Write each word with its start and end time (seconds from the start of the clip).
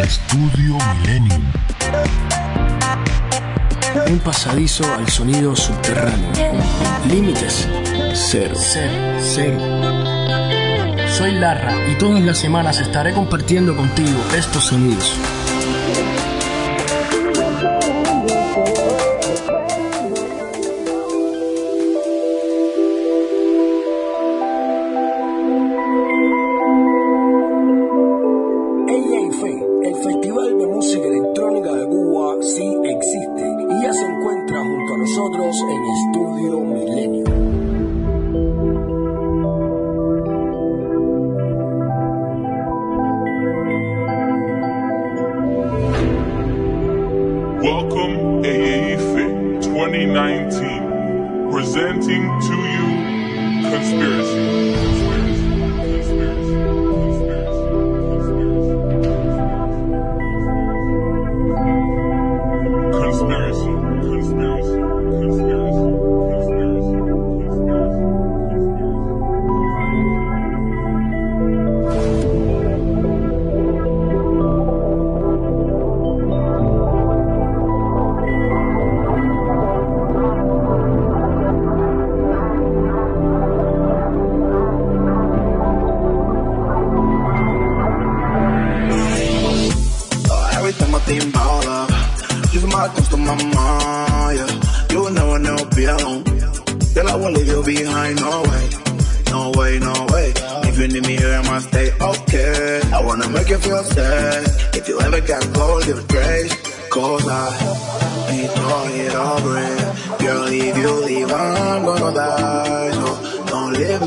Estudio 0.00 0.76
Millennium. 0.96 1.42
Un 4.08 4.18
pasadizo 4.20 4.84
al 4.94 5.08
sonido 5.08 5.54
subterráneo. 5.54 6.30
Límites 7.08 7.68
cero. 8.14 8.54
Cero. 8.56 8.94
Cero. 9.20 9.58
Soy 11.08 11.32
Larra 11.32 11.74
y 11.90 11.94
todas 11.94 12.22
las 12.22 12.38
semanas 12.38 12.80
estaré 12.80 13.12
compartiendo 13.12 13.76
contigo 13.76 14.18
estos 14.36 14.64
sonidos. 14.64 15.16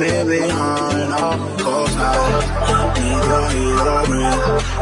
living 0.08 0.52
on 0.52 1.12
up 1.12 1.58
ring. 4.10 4.38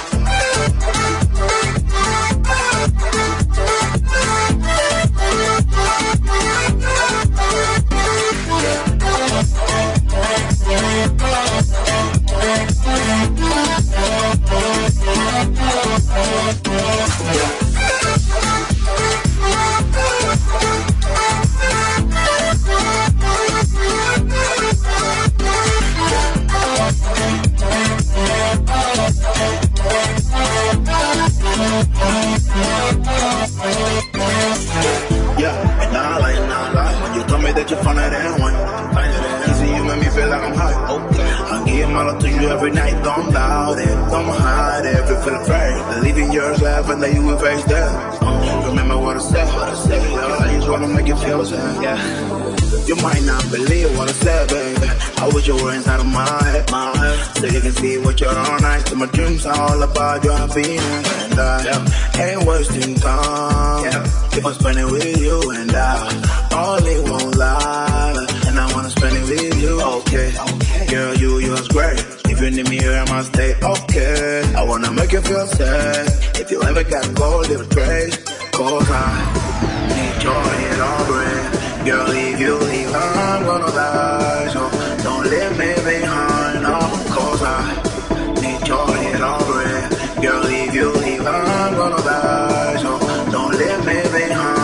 Yeah. 17.22 17.49
I 47.00 47.02
lay 47.02 47.14
you 47.14 47.30
in 47.32 47.40
face 47.40 47.64
down. 47.64 48.68
Remember 48.68 48.98
what 48.98 49.16
I 49.16 49.20
said, 49.20 49.48
what 49.56 49.70
I 49.70 49.74
said. 49.74 50.12
Yeah, 50.12 50.38
I 50.38 50.54
just 50.54 50.70
wanna 50.70 50.88
make 50.88 51.08
you 51.08 51.16
feel 51.16 51.46
sad. 51.46 51.82
Yeah. 51.82 51.98
You 52.88 52.96
might 52.98 53.24
not 53.24 53.42
believe 53.52 53.98
what 53.98 54.10
I 54.10 54.12
said, 54.12 54.50
baby. 54.50 54.88
I 55.18 55.30
wish 55.34 55.48
you 55.48 55.56
were 55.56 55.74
inside 55.74 56.02
of 56.02 56.08
my 56.08 56.28
head, 56.44 56.70
my 56.72 56.98
head. 56.98 57.38
So 57.38 57.46
you 57.46 57.62
can 57.62 57.72
see 57.72 58.00
what 58.00 58.20
you're 58.20 58.38
on. 58.38 58.66
I 58.66 58.80
see 58.80 58.96
my 58.96 59.06
dreams 59.06 59.46
are 59.46 59.58
all 59.58 59.82
about 59.82 60.26
your 60.26 60.36
happiness. 60.36 61.24
And 61.24 61.40
I 61.40 61.64
yeah. 61.64 62.26
ain't 62.26 62.44
wasting 62.46 62.96
time. 62.96 63.86
Yeah. 63.86 64.30
Keep 64.32 64.46
on 64.46 64.54
spending 64.56 64.92
with 64.92 65.22
you 65.22 65.52
and 65.52 65.72
I 65.72 66.04
only 66.52 67.00
won't 67.10 67.38
lie. 67.38 68.28
And 68.46 68.60
I 68.60 68.74
wanna 68.74 68.90
spend 68.90 69.16
it 69.16 69.24
with 69.24 69.62
you. 69.62 69.82
Okay. 69.82 70.34
okay. 70.38 70.86
Girl, 70.88 71.16
you, 71.16 71.40
you're 71.40 71.64
great. 71.70 72.09
If 72.42 72.46
you 72.46 72.52
need 72.52 72.70
me 72.70 72.78
here, 72.78 72.94
I 72.94 73.04
must 73.12 73.34
stay 73.34 73.54
okay. 73.62 74.54
I 74.56 74.64
wanna 74.64 74.90
make 74.94 75.12
you 75.12 75.20
feel 75.20 75.46
safe. 75.46 76.40
If 76.40 76.50
you 76.50 76.64
ever 76.64 76.86
got 76.86 77.04
cold, 77.14 77.50
it 77.50 77.58
was 77.58 77.68
great. 77.68 78.16
Cause 78.54 78.90
I 78.90 79.08
need 79.92 80.22
joy 80.22 80.32
and 80.32 81.08
breath. 81.10 81.86
Girl, 81.86 82.08
if 82.10 82.40
you 82.40 82.56
leave, 82.56 82.96
I'm 82.96 83.44
gonna 83.44 83.72
die. 83.74 84.48
So 84.54 84.72
don't 85.04 85.26
leave 85.30 85.52
me 85.60 85.74
behind. 85.84 86.64
No, 86.64 86.80
cause 87.12 87.44
I 87.44 87.60
need 88.42 88.66
joy 88.66 88.88
and 88.88 89.46
breath. 89.46 90.22
Girl, 90.22 90.46
if 90.46 90.74
you 90.74 90.94
leave, 90.94 91.28
I'm 91.28 91.76
gonna 91.76 92.02
die. 92.02 92.78
So 92.82 93.00
don't 93.34 93.52
leave 93.52 93.86
me 93.86 94.02
behind. 94.18 94.59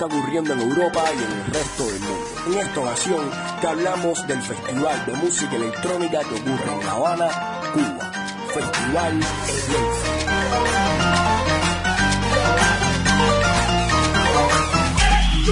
Está 0.00 0.16
ocurriendo 0.16 0.54
en 0.54 0.60
Europa 0.60 1.04
y 1.14 1.18
en 1.18 1.30
el 1.30 1.44
resto 1.52 1.86
del 1.86 2.00
mundo. 2.00 2.26
En 2.46 2.58
esta 2.58 2.80
ocasión 2.80 3.30
te 3.60 3.66
hablamos 3.66 4.26
del 4.26 4.40
Festival 4.40 5.04
de 5.04 5.12
Música 5.12 5.56
Electrónica 5.56 6.20
que 6.20 6.34
ocurre 6.36 6.72
en 6.72 6.86
La 6.86 6.92
Habana, 6.92 7.28
Cuba. 7.74 8.12
Festival 8.48 9.20
El 9.20 9.24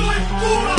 Parece 0.06 0.77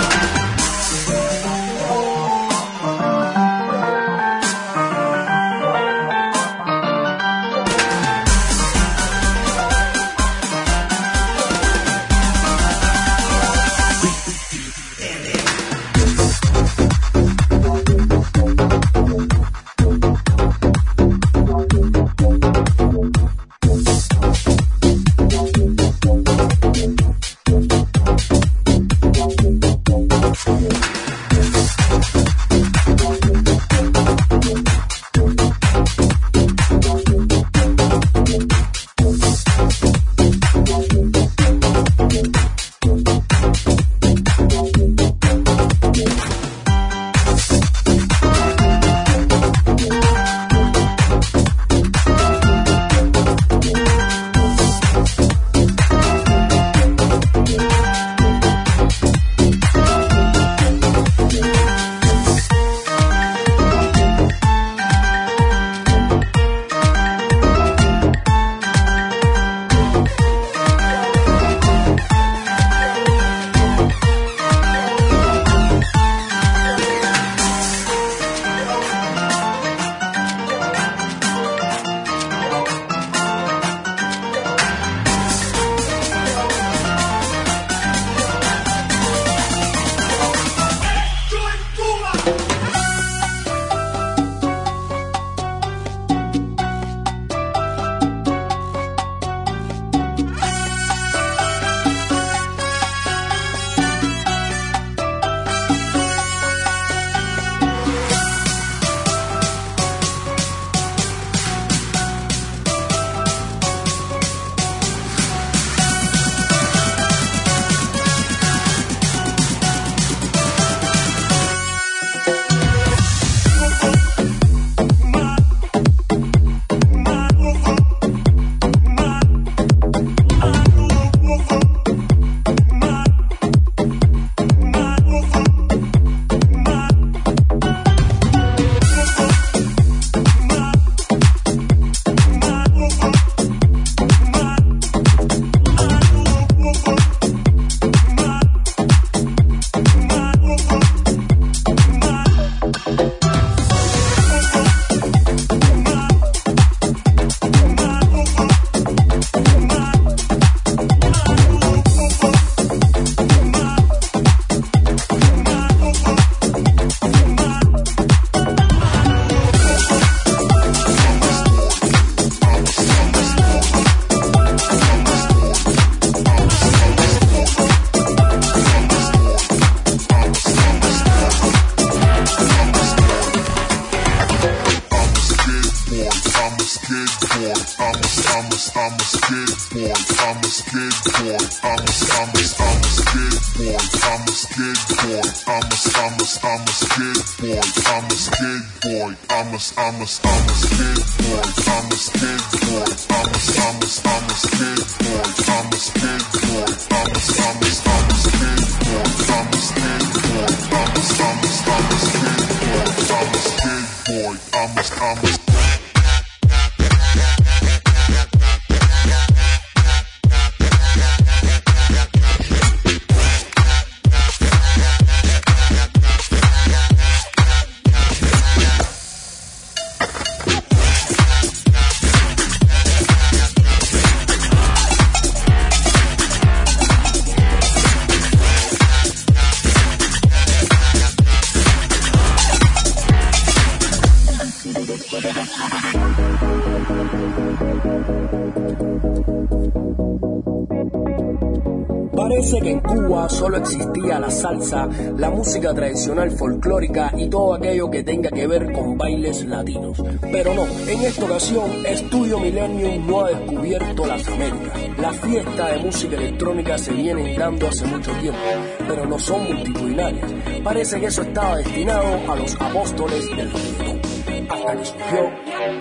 Solo 253.27 253.57
existía 253.57 254.19
la 254.19 254.31
salsa, 254.31 254.87
la 255.17 255.29
música 255.29 255.73
tradicional 255.73 256.31
folclórica 256.31 257.11
y 257.17 257.27
todo 257.27 257.55
aquello 257.55 257.89
que 257.89 258.03
tenga 258.03 258.29
que 258.29 258.47
ver 258.47 258.71
con 258.71 258.97
bailes 258.97 259.45
latinos. 259.45 260.01
Pero 260.31 260.53
no, 260.53 260.65
en 260.87 261.01
esta 261.01 261.25
ocasión 261.25 261.85
Estudio 261.85 262.39
Millennium 262.39 263.07
no 263.07 263.25
ha 263.25 263.29
descubierto 263.29 264.05
las 264.05 264.27
Américas. 264.27 264.79
La 264.97 265.11
fiesta 265.13 265.67
de 265.67 265.79
música 265.79 266.15
electrónica 266.15 266.77
se 266.77 266.93
vienen 266.93 267.35
dando 267.37 267.67
hace 267.67 267.85
mucho 267.85 268.11
tiempo, 268.13 268.39
pero 268.87 269.05
no 269.05 269.17
son 269.19 269.43
multitudinarias 269.43 270.29
parece 270.63 270.99
que 270.99 271.07
eso 271.07 271.21
estaba 271.21 271.57
destinado 271.57 272.31
a 272.31 272.35
los 272.35 272.55
apóstoles 272.55 273.27
del 273.35 273.49
mundo, 273.49 274.01
hasta 274.49 274.77
que 274.77 274.85
surgió 274.85 275.31
el 275.61 275.79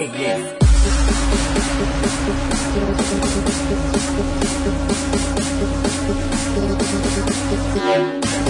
Thank 6.60 8.47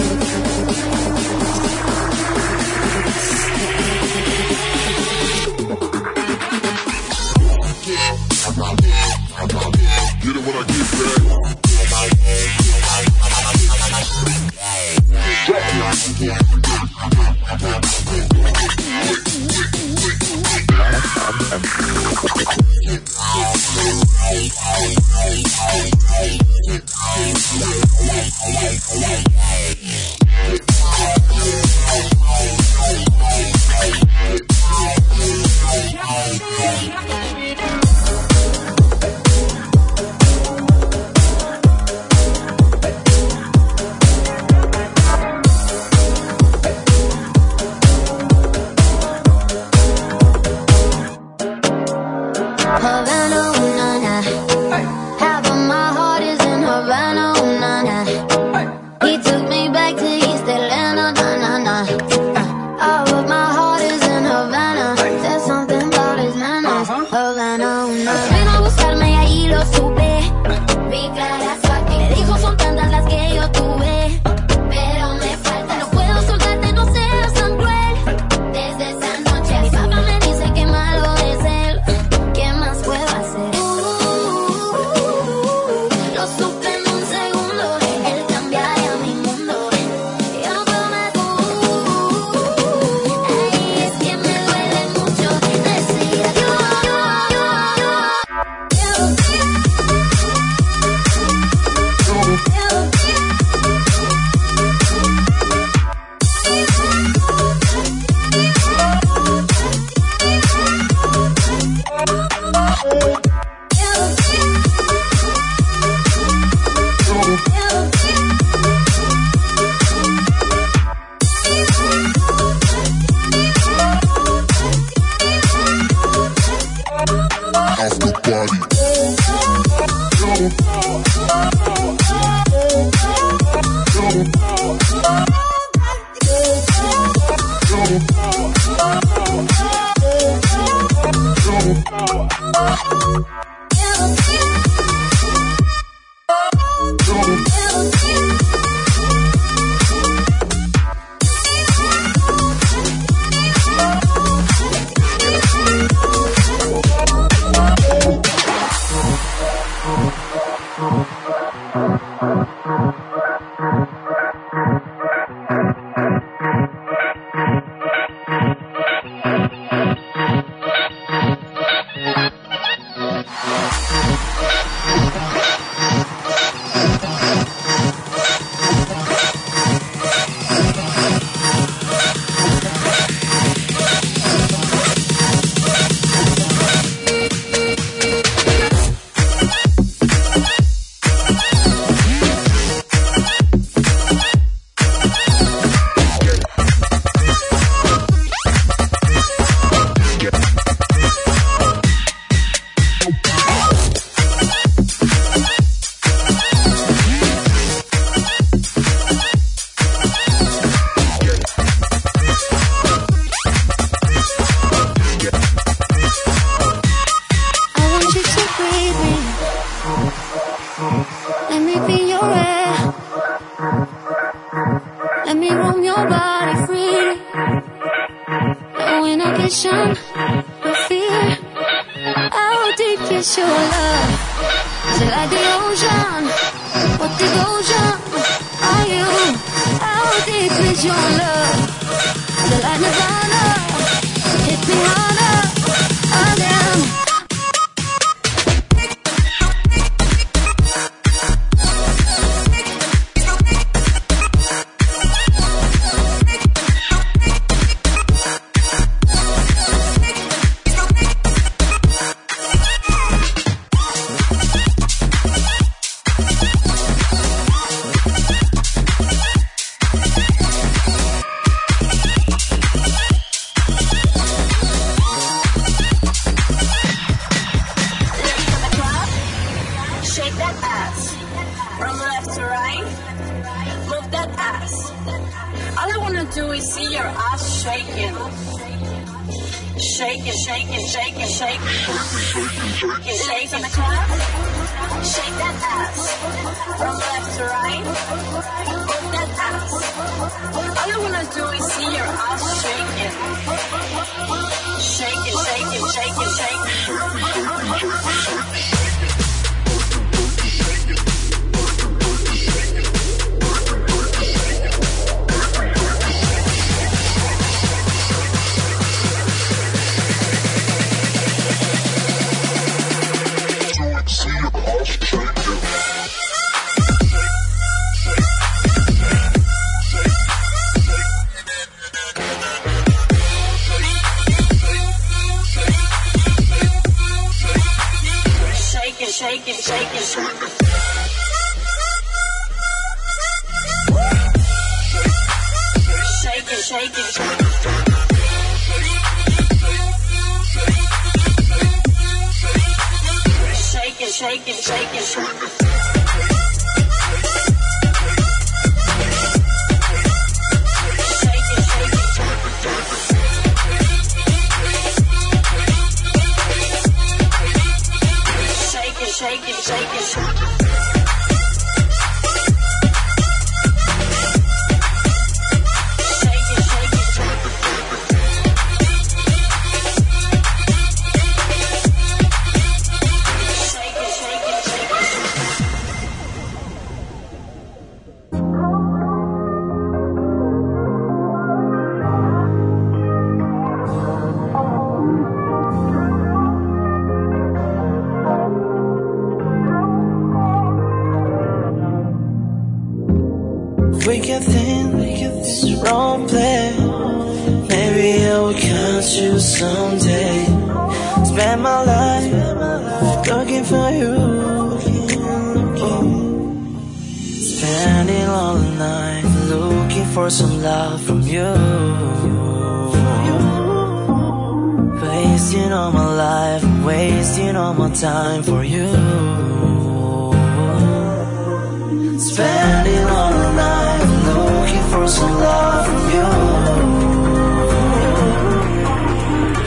some 435.19 435.37
love 435.37 435.85
from 435.85 436.03
you. 436.15 436.29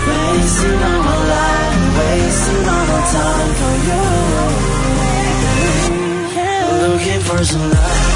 Wasting 0.09 0.83
all 0.88 1.01
my 1.09 1.17
life, 1.35 1.79
wasting 1.99 2.65
all 2.75 2.85
my 2.93 3.01
time 3.17 3.51
for 3.61 3.75
you. 3.88 4.03
Looking 6.85 7.21
for 7.21 7.41
some 7.45 7.67
love. 7.71 8.12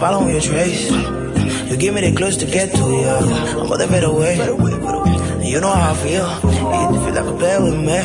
Following 0.00 0.30
your 0.30 0.40
trace. 0.40 0.90
You 1.68 1.76
give 1.76 1.92
me 1.92 2.00
the 2.00 2.14
clues 2.16 2.38
to 2.38 2.46
get 2.46 2.72
to 2.72 2.78
you. 2.78 3.04
I'm 3.60 3.66
about 3.66 3.80
to 3.80 3.88
fade 3.88 4.04
away. 4.04 4.36
You 5.46 5.60
know 5.60 5.68
how 5.68 5.92
I 5.92 5.96
feel. 6.00 6.24
You 6.48 6.96
feel 7.04 7.12
like 7.12 7.28
a 7.28 7.36
player 7.36 7.60
with 7.62 7.76
me. 7.76 7.98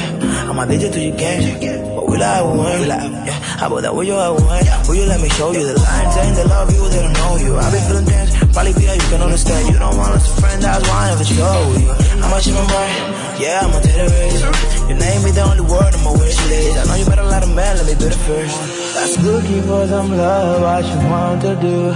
I'm 0.52 0.60
addicted 0.60 0.92
to 0.94 1.00
your 1.00 1.16
game. 1.16 1.96
But 1.96 2.10
we 2.10 2.18
lie 2.18 2.42
one. 2.42 2.82
Yeah. 2.84 3.32
How 3.32 3.68
about 3.68 3.84
that? 3.84 3.96
Will 3.96 4.04
you 4.04 4.20
have 4.20 4.36
one? 4.36 4.66
Will 4.90 4.96
you 4.96 5.06
let 5.06 5.22
me 5.22 5.30
show 5.30 5.54
you 5.54 5.64
the 5.64 5.80
line? 5.80 6.12
Saying 6.12 6.36
they 6.36 6.44
love 6.44 6.70
you, 6.76 6.90
they 6.90 7.00
don't 7.00 7.14
know 7.14 7.38
you. 7.38 7.56
I've 7.56 7.72
been 7.72 7.84
feeling 7.88 8.06
tense. 8.06 8.36
Probably 8.52 8.74
feel 8.74 8.94
you 8.94 9.08
can 9.08 9.22
understand. 9.22 9.74
You 9.74 9.80
don't 9.80 9.96
want 9.96 10.12
us 10.12 10.28
to 10.28 10.42
friend, 10.42 10.62
that's 10.62 10.84
why 10.90 11.06
I 11.06 11.10
never 11.12 11.24
show 11.24 11.76
you. 11.80 12.20
How 12.20 12.32
much 12.32 12.48
in 12.48 12.54
my 12.54 12.68
mind? 12.68 13.27
Yeah, 13.40 13.62
I'm 13.64 13.74
a 13.74 13.82
terrorist. 13.82 14.90
Your 14.90 14.98
name 14.98 15.24
be 15.24 15.32
the 15.32 15.44
only 15.44 15.62
word 15.62 15.94
on 15.96 16.04
my 16.04 16.12
wish 16.12 16.38
list. 16.50 16.78
I 16.78 16.86
know 16.86 16.96
you 16.96 17.06
met 17.06 17.20
a 17.20 17.24
lot 17.24 17.44
of 17.44 17.54
men, 17.54 17.78
let 17.78 17.86
me 17.86 17.94
do 17.94 18.10
the 18.10 18.22
first. 18.28 18.88
I'm 18.98 19.24
Looking 19.24 19.62
for 19.64 19.88
some 19.88 20.12
love, 20.18 20.62
what 20.62 20.86
you 20.86 21.10
want 21.10 21.42
to 21.42 21.56
do 21.62 21.94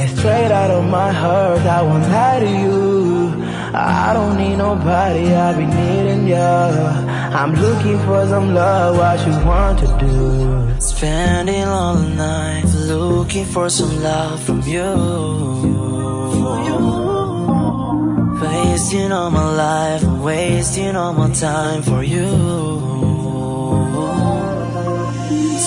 It's 0.00 0.18
straight 0.18 0.50
out 0.50 0.70
of 0.70 0.84
my 0.84 1.12
heart, 1.12 1.60
I 1.60 1.82
won't 1.82 2.04
lie 2.08 2.40
to 2.40 2.48
you 2.48 3.44
I 3.74 4.12
don't 4.12 4.36
need 4.36 4.56
nobody, 4.56 5.34
I 5.34 5.52
be 5.56 5.66
needing 5.66 6.28
you 6.28 6.36
I'm 6.36 7.52
looking 7.54 7.98
for 8.00 8.26
some 8.26 8.54
love, 8.54 8.96
what 8.96 9.26
you 9.26 9.32
want 9.46 9.78
to 9.80 9.86
do 9.98 10.80
Spending 10.80 11.64
all 11.64 11.96
the 11.96 12.08
night, 12.10 12.64
looking 12.64 13.44
for 13.44 13.68
some 13.68 14.02
love 14.02 14.42
from 14.42 14.62
you 14.62 15.90
Wasting 18.80 19.12
all 19.12 19.30
my 19.30 19.44
life, 19.56 20.02
wasting 20.24 20.96
all 20.96 21.12
my 21.12 21.30
time 21.34 21.82
for 21.82 22.02
you 22.02 22.26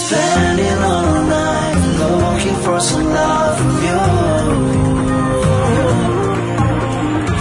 Spending 0.01 0.79
all 0.81 1.21
night 1.29 1.75
looking 1.99 2.55
for 2.65 2.79
some 2.79 3.05
love 3.05 3.57
from 3.59 3.75
you. 3.85 3.99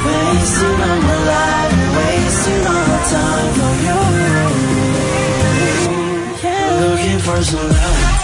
Wasting 0.07 0.81
all 0.89 1.01
my 1.09 1.19
life, 1.33 1.75
wasting 1.97 2.65
all 2.73 2.85
my 2.93 3.01
time 3.17 3.49
for 3.59 3.73
you. 3.87 4.01
Looking 6.83 7.19
for 7.21 7.39
some 7.43 7.69
love. 7.71 8.22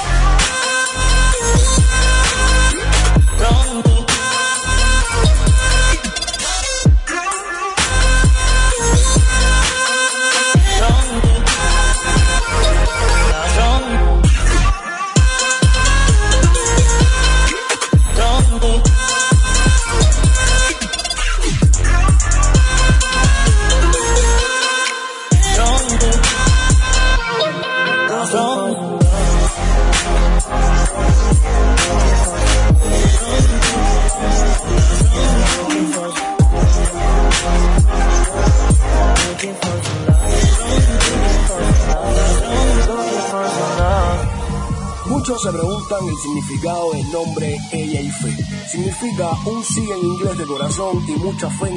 Un 49.01 49.63
sí 49.63 49.89
en 49.93 50.05
inglés 50.05 50.37
de 50.39 50.45
corazón 50.45 51.05
y 51.07 51.13
mucha 51.13 51.49
fe 51.51 51.68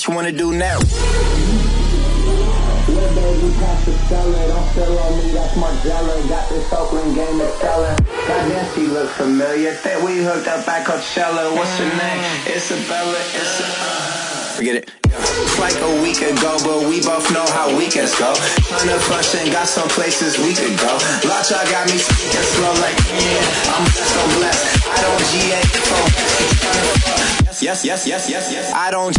What 0.00 0.08
you 0.08 0.14
wanna 0.16 0.32
do 0.32 0.52
now? 0.56 0.78
Little 2.88 3.12
baby, 3.12 3.52
pass 3.60 3.84
the 3.84 3.92
cellar. 4.08 4.48
Don't 4.48 4.64
spill 4.72 4.96
on 4.96 5.18
me, 5.20 5.28
that's 5.36 5.52
Margiela. 5.60 6.16
Got 6.26 6.48
this 6.48 6.72
game 7.14 7.36
look 8.96 9.10
familiar. 9.10 9.72
Think 9.72 10.02
we 10.02 10.24
hooked 10.24 10.48
up 10.48 10.66
at 10.66 10.86
Coachella. 10.86 11.54
What's 11.54 11.78
name? 12.00 12.24
Isabella. 12.48 13.20
It's 13.36 13.60
Forget 14.56 14.76
it. 14.76 14.90
It's 15.04 15.58
like 15.60 15.76
a 15.76 15.92
week 16.00 16.24
ago, 16.24 16.56
but 16.64 16.88
we 16.88 17.04
both 17.04 17.30
know 17.36 17.44
how 17.52 17.68
weekends 17.76 18.16
go. 18.16 18.32
Tryna 18.72 18.96
function, 19.04 19.52
got 19.52 19.68
some 19.68 19.88
places 19.90 20.38
we 20.38 20.54
could 20.56 20.80
go. 20.80 20.96
Lot 21.28 21.44
y'all 21.52 21.60
got 21.68 21.84
me 21.92 22.00
speaking 22.00 22.46
slow 22.56 22.72
like, 22.80 22.96
yeah, 23.20 23.76
I'm 23.76 23.84
so 23.84 24.22
blessed. 24.40 24.64
I 24.80 24.96
don't 25.04 25.20
GA 25.28 25.60
for 25.84 27.29
Yes, 27.62 27.84
yes, 27.84 28.06
yes, 28.06 28.30
yes, 28.30 28.52
yes. 28.52 28.72
I 28.74 28.90
don't 28.90 29.18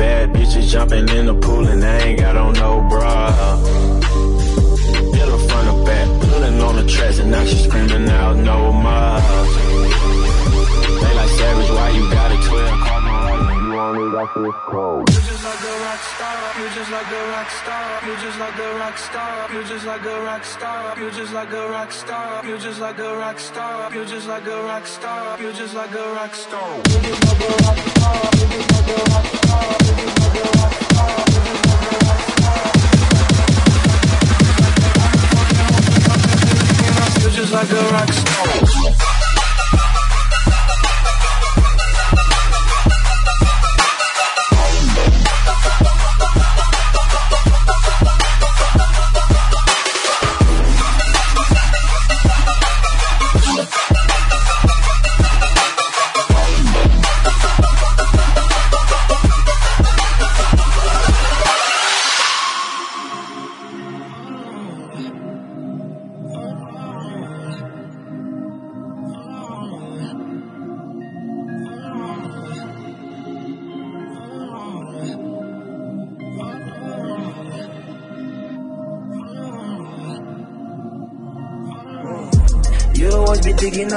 Bad 0.00 0.32
bitches, 0.32 0.70
jumping 0.72 1.06
in 1.10 1.26
the 1.26 1.34
pool, 1.34 1.68
and 1.68 1.84
I 1.84 1.98
ain't 1.98 2.20
got 2.20 2.34
on 2.34 2.54
no 2.54 2.80
bra. 2.88 3.32
Hit 5.12 5.28
her 5.28 5.38
front 5.46 5.68
or 5.68 5.84
back, 5.84 6.08
pulling 6.22 6.58
on 6.62 6.76
the 6.76 6.86
tracks, 6.86 7.18
and 7.18 7.30
now 7.30 7.44
she 7.44 7.56
screaming 7.56 8.08
out 8.08 8.36
no 8.38 8.72
more. 8.72 9.69
Got 14.26 14.34
this 14.34 14.54
cold? 14.66 15.10
Feel 15.10 15.22
just 15.22 15.44
like 15.44 15.64
a 15.64 15.74
rock 15.80 16.00
star. 16.00 16.60
You 16.60 16.68
just 16.74 16.90
like 16.90 17.10
a 17.10 17.22
rock 17.32 17.50
star. 17.50 18.06
You 18.06 18.16
just 18.16 18.38
like 18.38 18.58
a 18.58 18.78
rock 18.78 18.98
star. 18.98 19.52
You 19.52 19.62
just 19.64 19.86
like 19.86 20.06
a 20.06 20.20
rock 20.20 20.44
star. 20.44 20.98
You 20.98 21.10
just 21.10 21.32
like 21.32 21.50
a 21.52 21.68
rock 21.68 21.92
star. 21.92 22.44
You 22.44 22.58
just 22.58 22.80
like 22.80 22.98
a 22.98 23.16
rock 23.16 23.38
star. 23.38 23.90
You 23.92 24.04
just 24.04 24.26
like 24.26 24.46
a 24.48 24.62
rock 24.62 24.88
star. 24.88 25.40
You 25.40 25.52
just 25.52 25.74
like 25.74 25.94
a 25.94 26.12
rock 26.12 26.34
star. 26.34 26.68
You 26.90 27.02
just 27.02 27.24
like 27.24 27.40
a 27.40 27.56
rock 27.64 27.78
star. 27.88 28.20
You 28.36 28.48
just 28.50 28.66
like 28.66 28.88
a 28.88 29.08
rock 29.10 29.34
star. 29.40 29.80
You 30.00 30.04
just 30.10 30.20
like 30.20 30.36
a 30.36 30.48
rock 30.50 30.86
star. 30.90 31.16
You 31.30 31.30
just 31.30 31.84
like 35.30 35.56
a 35.56 35.76
rock 36.90 37.08
star. 37.08 37.20
You 37.20 37.30
just 37.30 37.52
like 37.52 37.70
a 37.70 37.82
rock 37.92 38.12
star. 38.12 38.49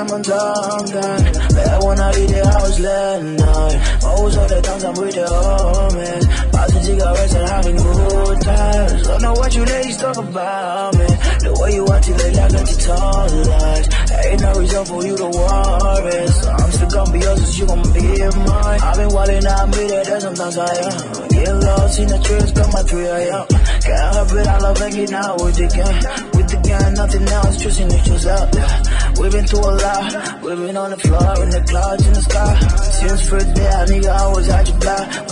diamond 0.07 0.25
dog. 0.25 0.62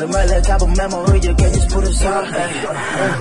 Type 0.08 0.62
of 0.62 0.76
memory, 0.76 1.20
you 1.20 1.34
can 1.36 1.54
just 1.54 1.70
put 1.70 1.84
aside. 1.84 2.34
Hey. 2.34 2.50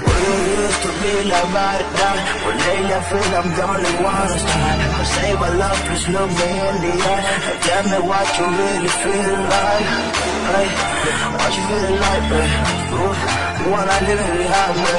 We 0.00 0.24
used 0.64 0.80
to 0.80 0.90
be 1.00 1.12
like 1.28 1.44
or 1.44 1.84
die. 2.00 2.20
When 2.46 2.56
they 2.56 2.78
left 2.88 3.12
it, 3.12 3.32
I'm 3.36 3.48
the 3.52 3.64
only 3.68 3.94
one 4.00 4.32
to. 4.32 4.48
I 4.50 5.04
say 5.04 5.34
my 5.34 5.48
love, 5.60 5.78
please 5.84 6.08
look 6.08 6.30
me 6.30 6.48
in 6.68 6.76
the 6.80 6.92
eye. 7.04 7.24
Tell 7.60 7.84
me 7.84 7.98
what 8.08 8.28
you 8.38 8.46
really 8.48 8.92
feel 9.02 9.38
like. 9.50 9.88
Hey, 10.50 10.68
what 11.36 11.50
you 11.52 11.62
feeling 11.68 11.98
like, 12.00 12.24
babe? 12.30 12.52
You, 13.60 13.68
wanna 13.70 13.96
live 14.08 14.20
it 14.24 14.36
behind 14.40 14.76
me, 14.80 14.94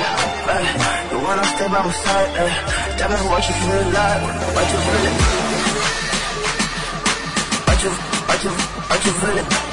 hey. 0.50 0.65
You 1.12 1.17
wanna 1.26 1.46
stay 1.50 1.67
by 1.67 1.82
my 1.82 1.91
side, 1.91 2.32
hey. 2.38 2.52
Tell 2.98 3.10
me 3.10 3.17
what 3.26 3.41
you 3.48 3.56
feel 3.58 3.86
like, 3.89 4.22
what 4.54 4.67
you 4.70 4.80
feeling. 4.86 5.17
What 7.65 7.80
you, 7.84 7.91
what 8.30 8.39
you, 8.44 8.52
what 8.86 9.02
you 9.06 9.13
feeling? 9.17 9.71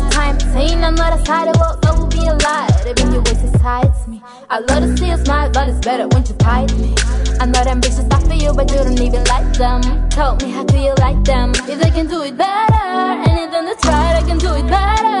my 0.00 0.10
time. 0.10 0.38
Saying 0.40 0.82
another 0.82 1.22
not 1.24 1.48
of 1.48 1.56
what 1.56 1.86
I 1.86 1.98
will 1.98 2.06
be 2.06 2.26
alive. 2.26 2.86
Even 2.86 3.12
your 3.12 3.22
voice 3.22 3.42
excites 3.44 4.06
me. 4.06 4.22
I 4.48 4.58
love 4.60 4.82
to 4.82 4.96
see 4.96 5.08
you 5.08 5.16
smile, 5.24 5.50
but 5.50 5.68
it's 5.68 5.84
better 5.84 6.06
when 6.08 6.24
you 6.26 6.34
fight 6.34 6.72
me. 6.76 6.94
I 7.40 7.46
know 7.46 7.64
them 7.64 7.80
bitches 7.80 8.12
I 8.12 8.18
feel 8.28 8.42
you, 8.42 8.52
but 8.52 8.70
you 8.70 8.78
don't 8.78 9.00
even 9.00 9.24
like 9.24 9.52
them. 9.54 10.08
Tell 10.10 10.36
me 10.36 10.50
how 10.50 10.64
do 10.64 10.78
you 10.78 10.94
like 10.98 11.22
them? 11.24 11.50
If 11.50 11.80
they 11.80 11.90
can 11.90 12.06
do 12.06 12.22
it 12.22 12.36
better, 12.36 13.30
anything 13.30 13.64
that's 13.68 13.84
right, 13.86 14.16
I 14.16 14.22
can 14.26 14.38
do 14.38 14.54
it 14.54 14.66
better. 14.66 15.16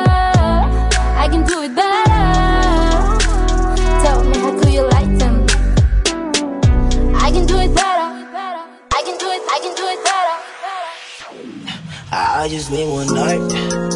I 1.24 1.28
can 1.28 1.44
do 1.44 1.62
it 1.62 1.74
better. 1.74 2.24
Tell 4.04 4.24
me 4.24 4.38
how 4.38 4.60
do 4.60 4.70
you 4.70 4.82
like 4.96 5.12
them? 5.18 5.46
I 7.16 7.30
can 7.30 7.46
do 7.46 7.56
it 7.58 7.74
better. 7.74 8.08
I 8.98 9.02
can 9.06 9.16
do 9.18 9.28
it. 9.34 9.42
I 9.56 9.58
can 9.62 9.74
do 9.80 9.86
it 9.94 10.00
better. 10.04 10.36
I 12.12 12.48
just 12.48 12.70
need 12.70 12.88
one 12.88 13.08
night 13.08 13.95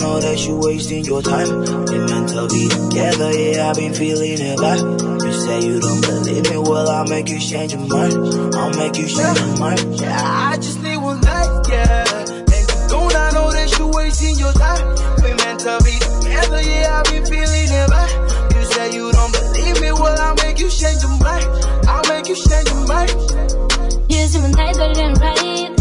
know 0.00 0.18
that 0.18 0.46
you 0.46 0.56
wasting 0.56 1.04
your 1.04 1.22
time. 1.22 1.48
We 1.92 1.98
meant 2.08 2.28
to 2.32 2.48
be 2.48 2.68
together, 2.72 3.30
yeah, 3.36 3.68
I've 3.68 3.76
been 3.76 3.92
feeling 3.92 4.40
it 4.40 4.58
like. 4.58 4.80
You 4.80 5.32
say 5.32 5.60
you 5.60 5.78
don't 5.78 6.00
believe 6.00 6.48
me, 6.48 6.56
well, 6.56 6.88
I'll 6.88 7.06
make 7.06 7.28
you 7.28 7.38
change 7.38 7.72
your 7.72 7.84
mind. 7.86 8.16
I'll 8.56 8.72
make 8.80 8.96
you 8.96 9.06
change 9.06 9.38
your 9.38 9.56
mind. 9.60 10.00
Yeah, 10.00 10.16
I 10.16 10.56
just 10.56 10.82
need 10.82 10.96
one 10.96 11.20
night, 11.20 11.52
yeah. 11.68 12.24
And 12.24 12.66
don't 12.88 13.14
I 13.14 13.30
know 13.36 13.52
that 13.52 13.68
you 13.78 13.86
wasting 13.92 14.36
your 14.40 14.52
time? 14.56 14.80
We 15.20 15.36
meant 15.36 15.60
to 15.68 15.76
be 15.84 15.94
together, 16.00 16.60
yeah, 16.64 16.96
I've 16.96 17.08
been 17.12 17.24
feeling 17.28 17.68
it 17.68 17.88
like. 17.92 18.14
You 18.56 18.64
say 18.64 18.96
you 18.96 19.12
don't 19.12 19.32
believe 19.32 19.80
me, 19.84 19.92
well, 19.92 20.16
I'll 20.16 20.34
make 20.40 20.58
you 20.58 20.70
change 20.72 21.04
your 21.04 21.16
mind. 21.20 21.44
I'll 21.84 22.08
make 22.08 22.26
you 22.26 22.36
change 22.40 22.68
your 22.72 22.88
mind. 22.88 23.12
Using 24.08 24.42
my 24.42 24.50
night, 24.56 24.76
but 24.80 24.96
it 24.96 24.98
ain't 24.98 25.20
right. 25.20 25.79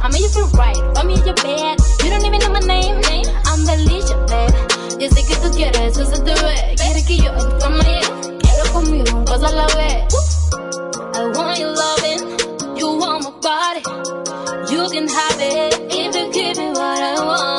I'm 0.00 0.12
mean, 0.12 0.22
used 0.22 0.38
right, 0.56 0.76
I'm 0.96 1.10
in 1.10 1.24
your 1.24 1.34
bed. 1.34 1.78
You 2.04 2.10
don't 2.10 2.24
even 2.24 2.38
know 2.40 2.52
my 2.52 2.60
name, 2.60 3.00
name. 3.00 3.26
I'm 3.46 3.64
delicious, 3.66 4.14
babe. 4.30 4.54
Yo 5.00 5.08
sé 5.10 5.26
que 5.26 5.36
tú 5.36 5.50
quieres, 5.50 5.96
eso 5.96 6.06
se 6.06 6.22
te 6.22 6.34
ve. 6.34 6.74
Quieres 6.76 7.04
que 7.06 7.16
yo 7.16 7.32
te 7.32 7.64
ame. 7.64 8.00
Quiero 8.38 8.72
conmigo, 8.72 9.24
pasa 9.24 9.50
la 9.50 9.66
vez. 9.76 10.14
I 11.14 11.32
want 11.34 11.58
you 11.58 11.66
loving, 11.66 12.76
you 12.76 12.96
want 12.96 13.24
my 13.24 13.30
body. 13.42 13.82
You 14.72 14.88
can 14.88 15.08
have 15.08 15.40
it 15.40 15.74
if 15.90 16.14
you 16.14 16.32
give 16.32 16.56
me 16.58 16.68
what 16.70 17.02
I 17.02 17.24
want. 17.24 17.57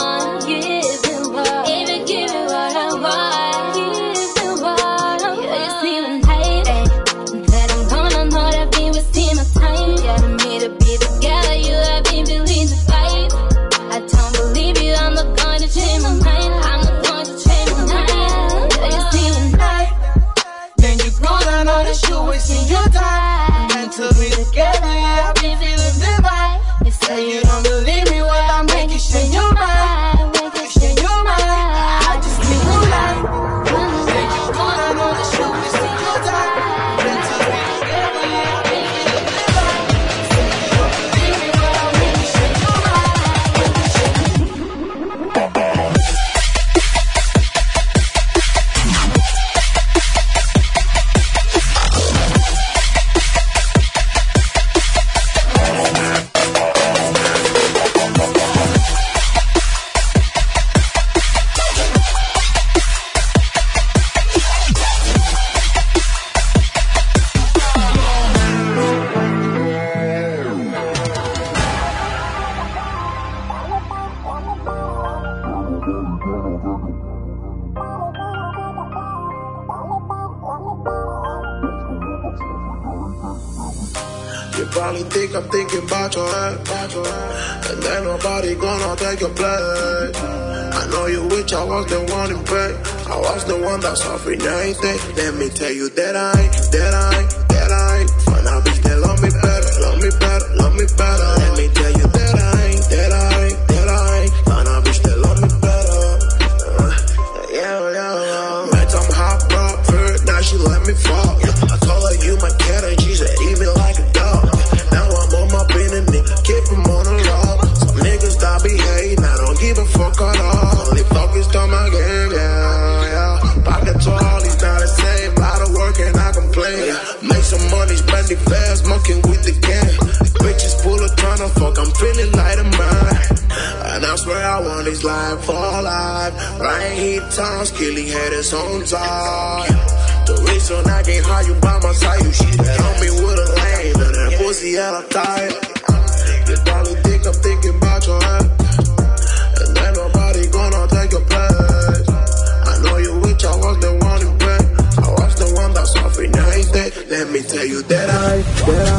Yeah. 158.40 158.99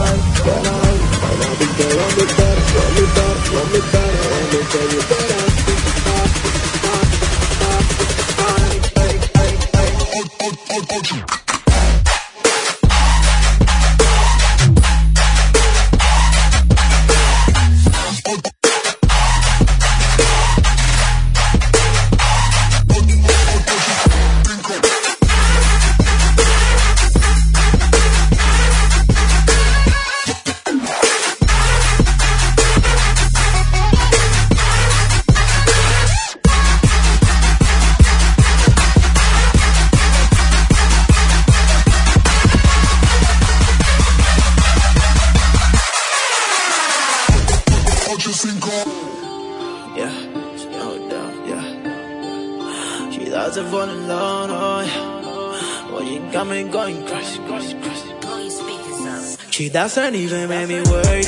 She 59.81 59.85
doesn't 59.85 60.15
even 60.15 60.49
make 60.51 60.69
me 60.69 60.83
worried. 60.93 61.25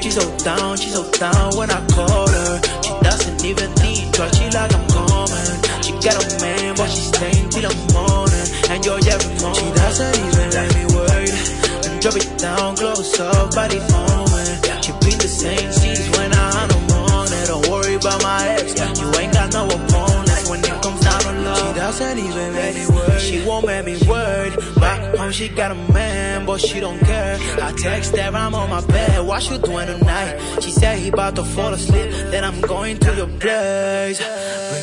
She's 0.00 0.14
so 0.14 0.24
down, 0.38 0.78
she's 0.78 0.94
so 0.94 1.04
down 1.20 1.54
when 1.54 1.70
I 1.70 1.84
call 1.92 2.26
her. 2.26 2.60
She 2.80 2.92
doesn't 3.04 3.44
even 3.44 3.68
think 3.76 4.10
twice, 4.14 4.34
she 4.38 4.48
like 4.56 4.72
I'm 4.72 4.88
coming. 4.88 5.52
She 5.84 5.92
got 6.00 6.16
a 6.16 6.24
man, 6.40 6.76
but 6.76 6.88
she's 6.88 7.12
staying 7.12 7.50
till 7.50 7.68
the 7.68 7.76
morning. 7.92 8.46
And 8.72 8.80
you're 8.86 8.96
every 9.04 9.36
moment. 9.36 9.60
She 9.60 9.68
doesn't 9.76 10.16
even 10.16 10.48
make 10.56 10.72
me 10.80 10.84
worried. 10.96 11.36
And 11.84 12.00
drop 12.00 12.16
it 12.16 12.38
down, 12.40 12.76
close 12.76 13.20
up, 13.20 13.54
body 13.54 13.76
moment. 13.92 14.64
She 14.80 14.92
bring 15.04 15.20
the 15.20 15.28
same 15.28 15.70
seats 15.70 16.08
when 16.16 16.32
I'm 16.32 16.68
no 16.72 16.80
morning. 16.88 17.44
Don't 17.52 17.68
worry 17.68 18.00
about 18.00 18.22
my 18.22 18.48
ex, 18.48 18.80
you 18.96 19.12
ain't 19.20 19.34
got 19.36 19.52
no 19.52 19.68
opponents 19.68 20.48
when 20.48 20.60
it 20.64 20.72
comes 20.80 21.00
down 21.04 21.20
to 21.20 21.32
love. 21.44 21.74
She 21.74 21.80
doesn't 21.84 22.18
even 22.18 22.48
make 22.54 22.76
me 22.80 22.86
worried. 22.88 23.20
She 23.20 23.44
won't 23.44 23.66
make 23.66 23.84
me 23.84 24.00
worried. 24.08 24.56
Back 24.80 25.16
home, 25.16 25.32
she 25.32 25.48
got 25.50 25.70
a 25.70 25.74
man, 25.92 26.13
but 26.54 26.60
she 26.60 26.78
don't 26.78 27.00
care. 27.00 27.36
I 27.60 27.72
text 27.72 28.16
her, 28.16 28.30
I'm 28.30 28.54
on 28.54 28.70
my 28.70 28.80
bed. 28.86 29.26
What 29.26 29.50
you 29.50 29.58
doing 29.58 29.88
tonight? 29.88 30.38
She 30.62 30.70
said 30.70 31.00
he 31.00 31.08
about 31.08 31.34
to 31.34 31.42
fall 31.42 31.74
asleep. 31.74 32.12
Then 32.30 32.44
I'm 32.44 32.60
going 32.60 32.96
to 32.98 33.14
your 33.16 33.26
place. 33.26 34.20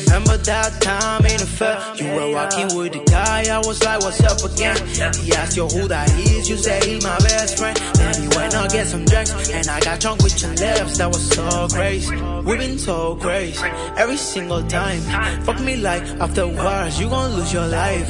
Remember 0.04 0.36
that 0.36 0.82
time 0.82 1.24
in 1.24 1.38
the 1.38 1.46
fair? 1.46 1.78
You 1.96 2.12
were 2.14 2.30
walking 2.34 2.76
with 2.76 2.92
the 2.92 3.02
guy. 3.10 3.44
I 3.50 3.58
was 3.66 3.82
like, 3.82 4.00
what's 4.02 4.22
up 4.22 4.44
again? 4.52 4.76
He 5.24 5.32
asked 5.32 5.56
you 5.56 5.66
who 5.66 5.88
that 5.88 6.10
is. 6.18 6.50
You 6.50 6.58
say 6.58 6.78
he's 6.84 7.02
my 7.02 7.16
best 7.20 7.56
friend. 7.56 7.76
Then 7.94 8.20
we 8.20 8.36
went 8.36 8.54
out 8.54 8.70
get 8.70 8.86
some 8.86 9.06
drinks, 9.06 9.32
and 9.48 9.66
I 9.68 9.80
got 9.80 9.98
drunk 9.98 10.22
with 10.22 10.42
your 10.42 10.52
lips. 10.52 10.98
That 10.98 11.08
was 11.08 11.26
so 11.30 11.68
crazy. 11.68 12.31
We've 12.44 12.58
been 12.58 12.78
so 12.78 13.16
crazy 13.16 13.64
every 13.96 14.16
single 14.16 14.62
time. 14.64 15.00
Fuck 15.42 15.60
me 15.60 15.76
like 15.76 16.02
afterwards, 16.20 16.98
you 17.00 17.08
gon' 17.08 17.34
lose 17.34 17.52
your 17.52 17.66
life. 17.66 18.06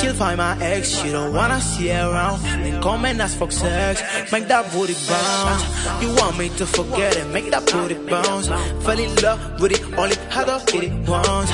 She'll 0.00 0.14
find 0.14 0.38
my 0.38 0.58
ex, 0.60 0.88
she 0.90 1.10
don't 1.12 1.32
wanna 1.32 1.60
see 1.60 1.92
around. 1.92 2.42
Then 2.42 2.82
come 2.82 3.04
and 3.04 3.22
ask 3.22 3.38
for 3.38 3.50
sex, 3.50 4.02
make 4.32 4.48
that 4.48 4.72
booty 4.72 4.94
bounce. 5.08 5.62
You 6.02 6.12
want 6.14 6.38
me 6.38 6.48
to 6.58 6.66
forget 6.66 7.16
it, 7.16 7.28
make 7.28 7.50
that 7.52 7.70
booty 7.70 7.94
bounce. 7.94 8.48
Fell 8.84 8.98
in 8.98 9.14
love 9.22 9.60
with 9.60 9.72
it, 9.72 9.82
only 9.96 10.16
had 10.30 10.46
to 10.46 10.58
hit 10.72 10.84
it 10.90 11.08
once. 11.08 11.50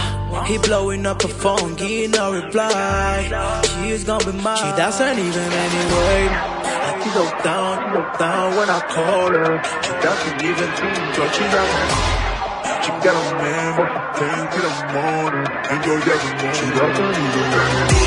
He 0.49 0.59
blowing 0.59 1.05
up 1.07 1.23
her 1.23 1.29
phone, 1.29 1.75
getting 1.75 2.13
no 2.13 2.33
reply. 2.33 3.63
She's 3.83 4.05
gonna 4.05 4.25
be 4.25 4.33
mine. 4.39 4.57
She 4.57 4.77
doesn't 4.77 5.19
even 5.19 5.49
make 5.51 6.54
she 7.05 7.11
go 7.11 7.25
down, 7.45 7.77
she 7.85 7.89
go 7.93 8.03
down 8.19 8.57
when 8.57 8.71
I 8.71 8.81
call 8.81 9.29
her. 9.29 9.61
She 9.85 9.93
doesn't 10.01 10.43
even 10.43 10.71
think, 10.81 10.99
but 11.17 11.29
she 11.37 11.45
doesn't. 11.53 12.25
She 12.85 12.91
got 13.05 13.15
a 13.15 13.25
man, 13.37 13.77
but 13.77 13.89
she 13.93 14.01
came 14.25 14.47
to 14.55 14.61
the 14.65 14.73
morning. 14.97 15.47
And 15.69 15.79
you're 15.85 16.01
every. 16.01 16.33
She 16.57 16.67
doesn't 16.73 17.15
even 17.25 17.47
me. 17.53 18.05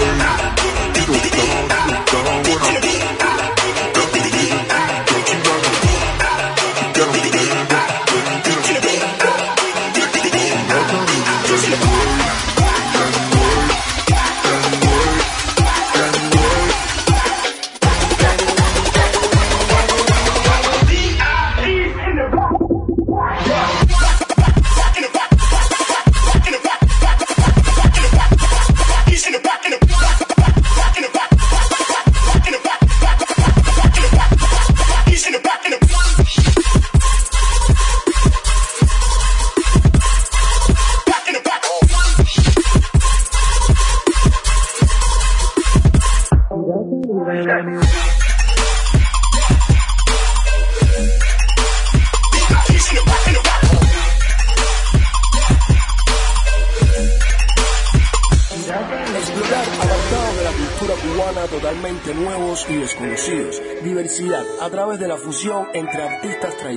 She 0.97 1.05
go 1.05 1.13
down, 1.29 1.85
she 1.85 1.93
go 1.93 2.23
down 2.25 2.41
when 2.43 2.59
I 2.61 3.56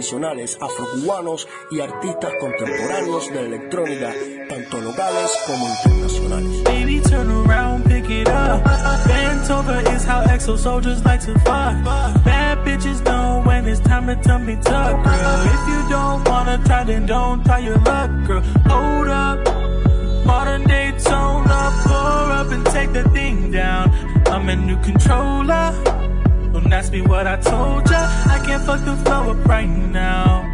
tradicionales 0.01 0.57
afrocubanos 0.63 1.47
y 1.71 1.81
artistas 1.81 2.33
contemporáneos 2.41 3.29
de 3.29 3.35
la 3.35 3.41
electrónica, 3.43 4.13
tanto 4.49 4.81
locales 4.81 5.31
como 5.47 5.69
internacionales. 5.69 6.65
Baby, 6.65 7.01
turn 7.01 7.31
around, 7.31 7.85
pick 7.85 8.09
it 8.09 8.27
up. 8.29 8.65
Bent 9.07 9.51
over 9.51 9.79
is 9.95 10.05
how 10.05 10.23
exo 10.25 10.57
soldiers 10.57 11.05
like 11.05 11.21
to 11.21 11.35
fuck. 11.41 11.85
Bad 12.25 12.65
bitches 12.65 13.05
know 13.05 13.43
when 13.45 13.69
it's 13.69 13.81
time 13.81 14.07
to 14.07 14.17
tummy 14.23 14.57
tuck, 14.63 15.05
girl. 15.05 15.45
If 15.45 15.69
you 15.69 15.89
don't 15.91 16.27
wanna 16.27 16.59
try, 16.65 16.85
then 16.85 17.05
don't 17.05 17.45
try 17.45 17.59
your 17.59 17.79
luck, 17.79 18.11
girl. 18.27 18.43
Hold 18.69 19.09
up. 19.09 19.39
Modern 20.25 20.65
day 20.65 20.93
tone 21.05 21.47
up, 21.47 21.75
pour 21.85 22.33
up 22.41 22.51
and 22.51 22.65
take 22.67 22.93
the 22.95 23.07
thing 23.11 23.51
down. 23.51 23.91
I'm 24.29 24.49
a 24.49 24.57
new 24.57 24.79
controller. 24.79 26.00
Don't 26.71 26.79
ask 26.79 26.93
me 26.93 27.01
what 27.01 27.27
I 27.27 27.35
told 27.35 27.91
ya. 27.91 27.99
I 28.31 28.41
can't 28.47 28.63
fuck 28.65 28.85
the 28.85 28.97
flow 28.99 29.33
up 29.33 29.45
right 29.45 29.67
now. 29.67 30.49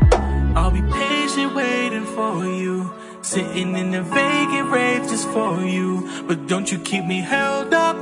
I'll 0.57 0.71
be 0.71 0.81
patient 0.81 1.55
waiting 1.55 2.07
for 2.07 2.43
you. 2.43 2.91
Sitting 3.21 3.77
in 3.77 3.91
the 3.91 4.01
vacant 4.01 4.71
rave 4.71 5.03
just 5.11 5.29
for 5.29 5.61
you. 5.61 6.09
But 6.27 6.47
don't 6.47 6.73
you 6.73 6.79
keep 6.79 7.05
me 7.05 7.21
held 7.21 7.75
up. 7.75 7.97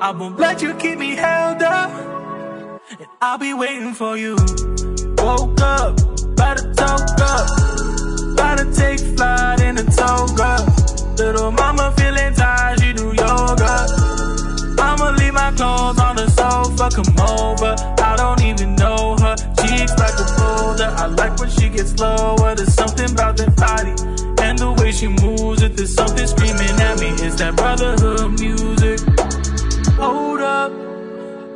I 0.00 0.10
won't 0.10 0.40
let 0.40 0.60
you 0.60 0.74
keep 0.74 0.98
me 0.98 1.14
held 1.14 1.62
up. 1.62 1.92
And 2.98 3.06
I'll 3.20 3.38
be 3.38 3.54
waiting 3.54 3.94
for 3.94 4.16
you. 4.16 4.34
Woke 5.18 5.60
up, 5.60 6.00
about 6.32 6.56
to 6.58 6.74
talk 6.74 7.06
up. 7.20 7.46
About 8.32 8.58
to 8.58 8.72
take 8.74 8.98
flight 9.16 9.60
in 9.60 9.78
a 9.78 9.84
toga. 9.84 10.66
Little 11.16 11.52
mama 11.52 11.94
feeling 11.96 12.34
tired, 12.34 12.80
she 12.80 12.92
do 12.92 13.14
yoga. 13.14 14.31
I'ma 14.82 15.10
leave 15.20 15.34
my 15.34 15.50
clothes 15.52 15.98
on 15.98 16.16
the 16.16 16.28
sofa, 16.38 16.86
come 16.96 17.14
over. 17.38 17.72
I 18.02 18.16
don't 18.16 18.42
even 18.42 18.74
know 18.74 19.16
her. 19.22 19.36
Cheeks 19.60 19.94
like 20.02 20.18
a 20.24 20.26
boulder. 20.38 20.90
I 21.02 21.06
like 21.06 21.38
when 21.38 21.50
she 21.50 21.68
gets 21.68 21.90
slower. 21.92 22.54
There's 22.54 22.74
something 22.74 23.10
about 23.10 23.36
that 23.38 23.54
body 23.56 23.94
and 24.42 24.58
the 24.58 24.72
way 24.78 24.90
she 24.92 25.08
moves 25.08 25.62
it. 25.62 25.76
There's 25.76 25.94
something 25.94 26.26
screaming 26.26 26.76
at 26.88 26.98
me. 27.00 27.10
It's 27.24 27.36
that 27.36 27.54
brotherhood 27.56 28.40
music. 28.40 28.98
Hold 29.96 30.40
up. 30.40 30.72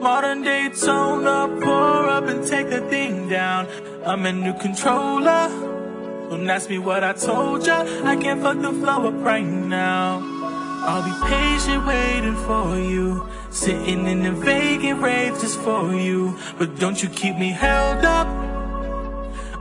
Modern 0.01 0.43
day 0.43 0.68
tone 0.68 1.27
up, 1.27 1.51
pour 1.62 2.09
up 2.09 2.24
and 2.29 2.47
take 2.47 2.70
the 2.70 2.81
thing 2.89 3.29
down. 3.29 3.66
I'm 4.05 4.24
a 4.24 4.33
new 4.33 4.55
controller. 4.55 5.49
Don't 6.31 6.49
ask 6.49 6.70
me 6.70 6.79
what 6.79 7.03
I 7.03 7.12
told 7.12 7.66
ya. 7.66 7.85
I 8.05 8.14
can't 8.16 8.41
fuck 8.41 8.61
the 8.61 8.72
flow 8.72 9.09
up 9.09 9.14
right 9.24 9.45
now. 9.45 10.36
I'll 10.89 11.03
be 11.03 11.11
patient 11.26 11.84
waiting 11.84 12.37
for 12.47 12.78
you. 12.78 13.26
Sitting 13.51 14.07
in 14.07 14.22
the 14.22 14.30
vacant 14.30 15.03
rave 15.03 15.32
just 15.41 15.59
for 15.61 15.93
you. 15.93 16.39
But 16.59 16.78
don't 16.78 17.03
you 17.03 17.09
keep 17.09 17.37
me 17.37 17.51
held 17.51 18.05
up. 18.05 18.28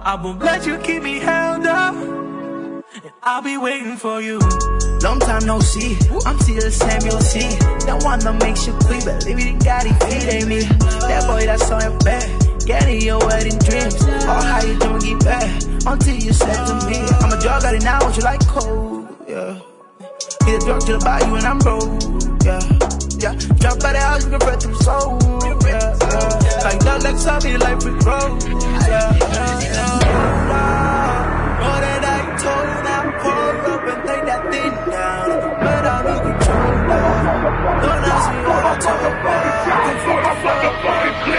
I 0.01 0.13
won't 0.21 0.39
let 0.39 0.67
you 0.67 0.77
keep 0.77 1.01
me 1.01 1.17
held 1.17 1.65
up. 1.65 1.95
And 1.95 3.11
I'll 3.23 3.41
be 3.41 3.57
waiting 3.57 3.97
for 3.97 4.21
you. 4.21 4.37
Long 5.01 5.19
time 5.19 5.45
no 5.45 5.59
see, 5.59 5.97
I'm 6.25 6.39
still 6.39 6.69
see. 7.21 7.49
That 7.85 8.01
one 8.03 8.19
that 8.19 8.37
makes 8.39 8.67
you 8.67 8.73
quick, 8.85 9.03
it, 9.05 9.63
got 9.63 9.85
it, 9.85 9.93
feed 10.05 10.33
ain't 10.33 10.47
me. 10.47 10.61
That 11.09 11.25
boy 11.25 11.45
that's 11.45 11.69
on 11.71 11.81
your 11.81 11.99
back, 11.99 12.25
getting 12.65 13.01
your 13.01 13.19
wedding 13.19 13.57
dreams. 13.59 14.01
All 14.25 14.41
how 14.41 14.61
you 14.63 14.77
doing, 14.79 14.99
get 14.99 15.25
back 15.25 15.63
until 15.85 16.15
you 16.15 16.33
said 16.33 16.65
to 16.65 16.87
me, 16.87 16.97
I'm 17.21 17.31
a 17.31 17.41
drug 17.41 17.63
addict 17.63 17.83
now, 17.83 17.99
what 18.01 18.15
you 18.15 18.23
like 18.23 18.45
cold, 18.47 19.07
yeah. 19.27 19.59
Hit 20.45 20.63
a 20.63 20.65
drug 20.65 20.79
to 20.85 20.93
the 20.93 20.99
body 21.03 21.29
when 21.29 21.43
I'm 21.45 21.59
broke, 21.59 21.83
yeah. 22.47 22.61
Yeah, 23.19 23.35
drop 23.59 23.79
by 23.79 23.91
the 23.91 23.99
house, 23.99 24.23
you 24.23 24.29
can 24.31 24.39
breath 24.39 24.63
through 24.63 24.75
soul, 24.79 25.19
yeah, 25.43 25.91
yeah. 25.91 26.63
Like 26.63 26.79
that, 26.87 27.03
like 27.03 27.17
something 27.17 27.59
like 27.59 27.79
we 27.83 27.91
grow, 27.99 28.37
yeah, 28.87 29.11
yeah, 29.11 29.59
yeah. 29.75 30.55
More 31.59 31.79
than 31.83 31.99
I 32.05 32.31
told, 32.39 32.87
I 32.87 33.11
pour 33.19 33.59
up 33.67 33.87
and 33.91 34.01
take 34.07 34.23
that 34.23 34.43
thing 34.51 34.71
down. 34.87 35.27
But 35.59 35.83
I'm 35.83 36.07
in 36.07 36.19
control 36.23 36.71
now. 36.87 37.83
Don't 37.83 38.07
ask 38.07 38.31
me 38.31 38.39
what 38.47 38.63
I 38.65 38.79
told 38.79 39.03
you. 39.03 39.35
I 40.15 41.34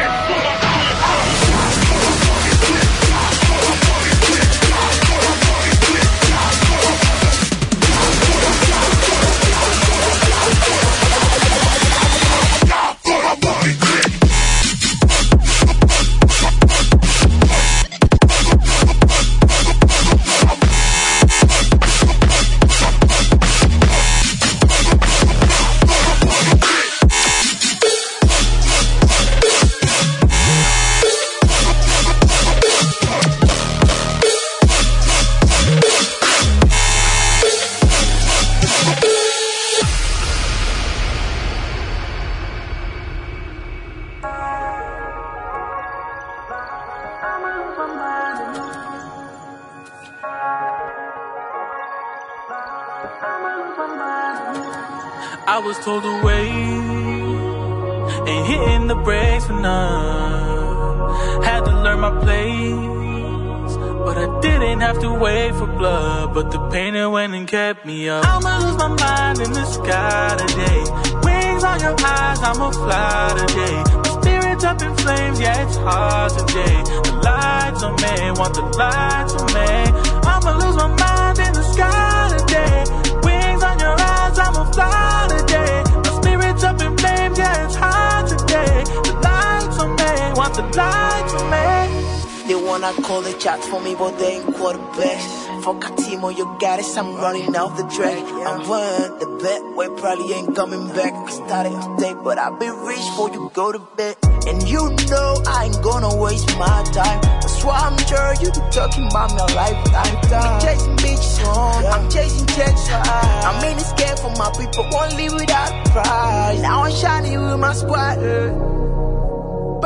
off 97.57 97.77
the 97.77 97.87
track. 97.89 98.23
I'm 98.47 98.69
one, 98.69 99.19
the 99.19 99.27
bet 99.43 99.63
way 99.77 99.89
probably 100.01 100.33
ain't 100.35 100.55
coming 100.55 100.87
back. 100.89 101.13
I 101.13 101.31
started 101.31 101.77
today, 101.97 102.15
but 102.23 102.39
I'll 102.39 102.57
be 102.59 102.69
rich 102.69 103.05
before 103.11 103.31
you 103.31 103.51
go 103.55 103.73
to 103.73 103.79
bed. 103.97 104.17
And 104.47 104.63
you 104.69 104.91
know 105.11 105.43
I 105.47 105.67
ain't 105.67 105.83
gonna 105.83 106.15
waste 106.17 106.47
my 106.59 106.85
time. 106.93 107.21
That's 107.41 107.65
why 107.65 107.79
I'm 107.79 107.99
sure 108.07 108.35
you 108.41 108.53
be 108.53 108.63
talking 108.71 109.07
about 109.09 109.31
my 109.33 109.47
lifetime. 109.55 110.17
I'm 110.33 110.61
chasing 110.61 110.97
bitches, 110.97 111.93
I'm 111.93 112.11
chasing 112.11 112.47
checks. 112.47 112.89
I'm 112.91 113.65
in 113.65 113.77
this 113.77 113.93
game 113.93 114.17
for 114.17 114.31
my 114.37 114.53
people, 114.53 114.87
won't 114.93 115.17
live 115.17 115.35
without 115.35 115.73
pride. 115.91 116.59
Now 116.61 116.85
I'm 116.85 116.93
shining 116.93 117.41
with 117.43 117.59
my 117.59 117.73
squad. 117.73 118.19
Uh. 118.19 118.86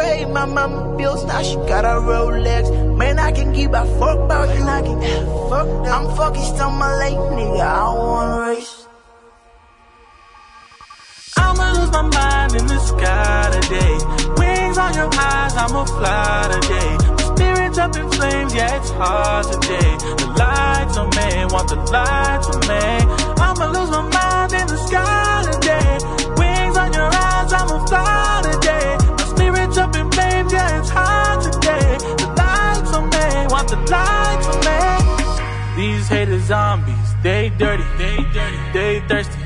Pay 0.00 0.24
my 0.24 0.46
mama 0.46 0.96
bills, 0.96 1.24
now 1.24 1.42
she 1.42 1.56
got 1.70 1.84
a 1.84 1.94
Rolex. 2.08 2.64
Man, 2.96 3.18
I 3.18 3.32
can 3.32 3.52
give 3.52 3.74
a 3.74 3.84
fuck 3.98 4.18
about 4.18 4.48
you. 4.56 4.64
I 4.64 4.80
can 4.80 4.98
fuck. 5.50 5.68
I'm 5.94 6.06
focused 6.16 6.58
on 6.60 6.78
my 6.78 6.90
lane, 7.00 7.24
nigga. 7.36 7.60
I 7.60 7.94
wanna 7.94 8.48
race. 8.48 8.86
I'ma 11.36 11.66
lose 11.76 11.92
my 11.92 12.02
mind 12.16 12.54
in 12.60 12.66
the 12.66 12.80
sky 12.90 13.50
today. 13.60 13.94
Wings 14.40 14.78
on 14.78 14.94
your 14.94 15.10
eyes, 15.12 15.54
I'ma 15.64 15.84
fly 15.84 16.48
today. 16.54 16.90
My 17.18 17.34
spirit's 17.34 17.78
up 17.78 17.96
in 17.96 18.10
flames, 18.10 18.54
yeah, 18.54 18.76
it's 18.78 18.90
hard 18.90 19.44
today. 19.52 19.90
The 20.20 20.28
lights 20.40 20.96
on 20.96 21.08
me, 21.18 21.28
want 21.52 21.68
the 21.68 21.76
lights 21.76 22.48
on 22.54 22.60
me. 22.70 22.84
I'ma 23.46 23.66
lose 23.76 23.90
my 23.90 24.02
mind 24.16 24.52
in 24.60 24.66
the 24.66 24.78
sky 24.86 25.19
on 33.92 34.40
me. 34.64 35.76
These 35.76 36.08
haters 36.08 36.44
zombies, 36.44 37.14
they 37.22 37.50
dirty, 37.50 37.84
they 37.96 38.16
dirty, 38.32 38.58
they 38.72 39.00
thirsty, 39.08 39.38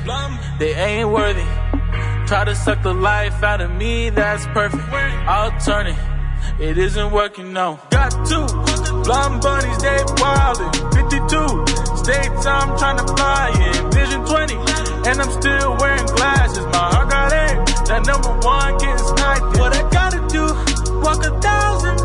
they 0.59 0.73
ain't 0.73 1.09
worthy. 1.09 1.45
Try 2.27 2.43
to 2.45 2.55
suck 2.55 2.81
the 2.81 2.93
life 2.93 3.43
out 3.43 3.61
of 3.61 3.71
me, 3.71 4.09
that's 4.09 4.45
perfect. 4.47 4.83
I'll 4.91 5.57
turn 5.59 5.87
it, 5.87 5.97
it 6.59 6.77
isn't 6.77 7.11
working, 7.11 7.53
no. 7.53 7.79
Got 7.91 8.11
two, 8.27 8.45
blonde 9.03 9.41
bunnies, 9.41 9.77
they 9.81 9.97
wildin'. 10.21 10.73
52, 10.93 11.97
states 12.03 12.45
I'm 12.45 12.77
trying 12.77 12.97
to 12.97 13.07
fly 13.15 13.49
in. 13.67 13.91
Vision 13.91 14.25
20, 14.25 14.55
and 15.09 15.21
I'm 15.21 15.31
still 15.41 15.77
wearing 15.77 16.05
glasses. 16.17 16.65
My 16.65 16.85
heart 16.93 17.09
got 17.09 17.31
aim, 17.31 17.57
that 17.87 18.05
number 18.05 18.31
one 18.45 18.77
getting 18.77 18.97
sniped. 18.97 19.59
What 19.59 19.75
I 19.75 19.89
gotta 19.89 20.27
do, 20.27 20.45
walk 21.01 21.23
a 21.23 21.39
thousand 21.39 22.04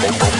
Wake 0.00 0.37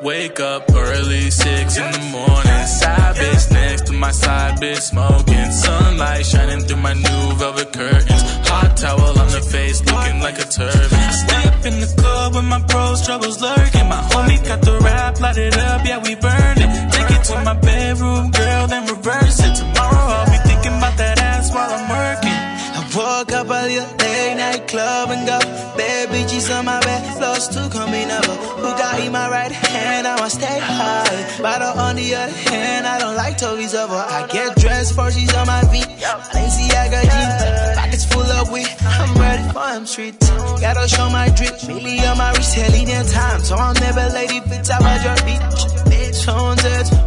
Wake 0.03 0.41
up 0.41 0.69
early, 0.75 1.31
six 1.31 1.77
in 1.79 1.93
the 1.93 2.01
morning. 2.11 2.67
Side 2.67 3.15
bitch 3.15 3.53
next 3.53 3.87
to 3.87 3.93
my 3.93 4.11
side 4.11 4.59
bitch 4.61 4.81
smoking. 4.81 5.53
Sunlight 5.53 6.27
shining 6.27 6.61
through 6.65 6.83
my 6.83 6.93
new 6.93 7.35
velvet 7.39 7.73
curtains. 7.73 8.23
Hot 8.51 8.77
towel 8.77 9.17
on 9.21 9.31
the 9.31 9.41
face, 9.41 9.79
looking 9.87 10.19
like 10.19 10.41
a 10.41 10.45
turban. 10.45 10.99
I 10.99 11.13
stay 11.13 11.49
up 11.49 11.65
in 11.67 11.79
the 11.79 11.95
club 11.97 12.35
with 12.35 12.45
my 12.45 12.59
bros, 12.67 13.07
troubles 13.07 13.41
lurking. 13.41 13.89
My 13.89 14.03
homie 14.11 14.43
got 14.45 14.63
the 14.63 14.77
rap, 14.81 15.21
light 15.21 15.39
it 15.39 15.57
up, 15.57 15.87
yeah 15.87 15.99
we 16.03 16.17
burn 16.17 16.59
it. 16.59 16.93
Take 16.93 17.11
it 17.17 17.23
to 17.31 17.41
my 17.45 17.55
bedroom, 17.55 18.33
girl, 18.33 18.67
then 18.67 18.87
reverse 18.89 19.39
it. 19.39 19.55
Tomorrow 19.55 20.07
I'll 20.19 20.27
be 20.27 20.39
thinking 20.49 20.79
about 20.79 20.97
that 20.99 21.21
ass 21.21 21.55
while 21.55 21.71
I'm 21.71 21.87
working. 21.87 22.41
I 22.75 22.81
woke 22.97 23.31
up 23.31 23.49
earlier, 23.49 23.87
late 24.01 24.35
night 24.35 24.67
club 24.67 25.11
and 25.11 25.27
go. 25.29 25.39
Bad 25.79 26.09
bitches 26.09 26.51
on 26.51 26.65
my 26.65 26.81
bed, 26.81 27.22
lost 27.43 27.53
two 27.53 27.69
coming 27.71 28.11
over. 28.11 28.37
Who 28.63 28.71
got 28.79 29.01
in 29.01 29.13
my 29.13 29.29
right 29.29 29.51
hand? 29.51 30.07
I 30.07 30.17
want 30.21 30.31
to 30.33 30.39
stay 30.39 30.59
high. 30.59 31.43
Bottle 31.43 31.81
on 31.81 31.97
the 31.97 32.15
other 32.15 32.33
hand, 32.33 32.87
I 32.87 32.99
don't 32.99 33.17
like 33.17 33.39
Toby's 33.39 33.75
over. 33.75 33.95
I 33.95 34.27
get 34.29 34.57
dressed 34.57 34.95
for 34.95 35.11
she's 35.11 35.35
on 35.35 35.47
my 35.47 35.63
feet. 35.73 35.89
Got 36.01 36.33
jeans. 36.33 37.79
Pockets 37.79 38.05
full 38.05 38.31
of 38.39 38.51
weed. 38.53 38.69
I'm 38.83 39.15
ready 39.19 39.43
for 39.49 39.67
them 39.75 39.87
streets. 39.87 40.31
Gotta 40.61 40.89
show 40.89 41.09
my 41.11 41.29
drip. 41.31 41.57
Millie 41.67 42.01
on 42.07 42.19
my 42.19 42.33
wrist, 42.33 42.55
telling 42.55 42.89
in 42.89 43.07
time. 43.07 43.41
So 43.41 43.57
I'm 43.57 43.75
never 43.75 44.07
lady, 44.15 44.41
bitch, 44.41 44.71
I 44.71 44.79
watch 44.85 45.05
your 45.05 45.19
beach. 45.27 45.63
Bitch, 45.91 46.29
on 46.29 46.57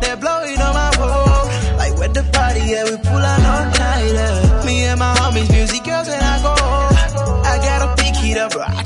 they're 0.01 0.17
blowing 0.17 0.59
on 0.59 0.73
my 0.73 0.91
pole. 0.95 1.77
Like 1.77 1.95
where 1.97 2.09
the 2.09 2.23
party, 2.33 2.61
yeah, 2.71 2.83
we 2.86 2.97
pull 2.97 3.23
out 3.31 3.43
all 3.53 3.65
night. 3.79 4.65
Me 4.65 4.86
and 4.86 4.99
my 4.99 5.13
homies, 5.15 5.49
music 5.51 5.83
girls, 5.83 6.07
and 6.07 6.21
I 6.21 6.41
go. 6.41 6.53
I 7.45 7.57
gotta 7.57 8.01
pick 8.01 8.15
it 8.23 8.38
up, 8.38 8.51
bro. 8.51 8.84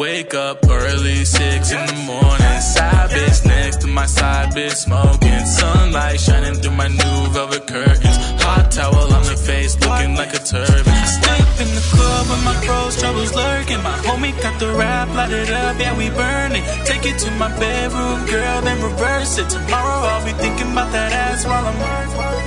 Wake 0.00 0.32
up 0.32 0.66
early, 0.66 1.26
six 1.26 1.72
in 1.72 1.86
the 1.86 1.92
morning. 2.08 2.60
Side 2.72 3.10
bitch 3.10 3.44
next 3.44 3.82
to 3.82 3.86
my 3.86 4.06
side 4.06 4.48
bitch 4.54 4.76
smoking. 4.88 5.44
Sunlight 5.44 6.18
shining 6.18 6.54
through 6.54 6.72
my 6.72 6.88
new 6.88 7.18
velvet 7.36 7.66
curtains. 7.66 8.16
Hot 8.40 8.70
towel 8.70 9.12
on 9.12 9.22
my 9.28 9.34
face, 9.34 9.78
looking 9.84 10.16
like 10.16 10.32
a 10.32 10.38
turban. 10.38 10.88
I 10.88 11.04
stay 11.04 11.40
up 11.44 11.60
in 11.60 11.74
the 11.76 11.84
club 11.92 12.24
with 12.30 12.42
my 12.46 12.56
bros, 12.64 12.98
troubles 12.98 13.34
lurking. 13.34 13.82
My 13.82 13.98
homie 14.08 14.32
got 14.40 14.58
the 14.58 14.72
rap, 14.72 15.08
light 15.14 15.32
it 15.32 15.50
up, 15.50 15.78
yeah 15.78 15.94
we 15.94 16.08
burn 16.08 16.52
it. 16.56 16.64
Take 16.86 17.04
it 17.04 17.18
to 17.18 17.30
my 17.32 17.52
bedroom, 17.60 18.24
girl, 18.24 18.62
then 18.62 18.80
reverse 18.82 19.36
it. 19.36 19.50
Tomorrow 19.50 20.00
I'll 20.08 20.24
be 20.24 20.32
thinking 20.32 20.72
about 20.72 20.92
that 20.92 21.12
ass 21.12 21.44
while 21.44 21.66
I'm 21.66 21.78
working. 21.78 22.39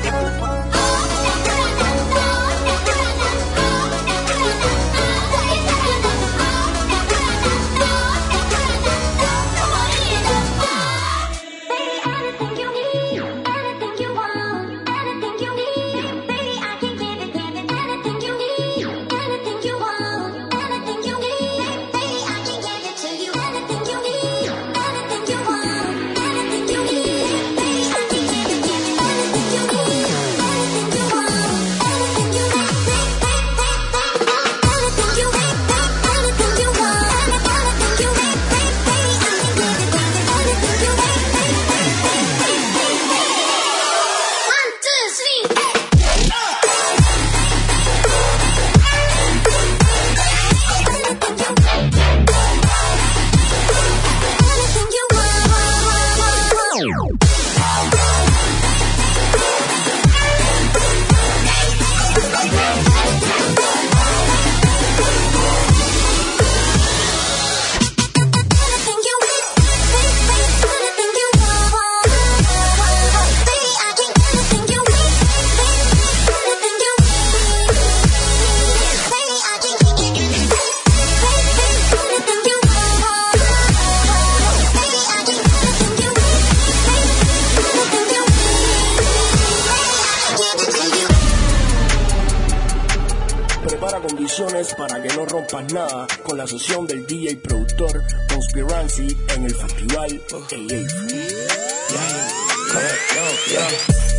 Nada 96.54 96.60
con 96.60 96.60
la 96.60 96.60
sesión 96.60 96.88
del 96.88 97.06
DJ 97.08 97.38
productor 97.38 98.04
Conspiracy 98.30 99.18
en 99.30 99.45
el 99.45 99.56
festival 99.56 100.22
AA. 100.30 100.84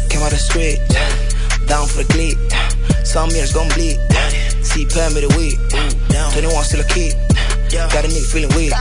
Came 0.09 0.23
out 0.23 0.31
the 0.31 0.39
street, 0.39 0.81
down 1.67 1.87
for 1.89 2.05
the 2.05 2.13
click. 2.13 2.39
Some 3.05 3.31
years 3.31 3.53
gon' 3.53 3.69
bleed. 3.75 3.99
See, 4.63 4.87
pay 4.87 5.09
me 5.15 5.21
the 5.21 5.35
weed. 5.37 5.59
21 6.33 6.65
still 6.65 6.81
a 6.81 6.85
kid. 6.85 7.15
Got 7.71 8.05
a 8.05 8.09
nigga 8.09 8.27
feeling 8.33 8.55
weird. 8.55 8.73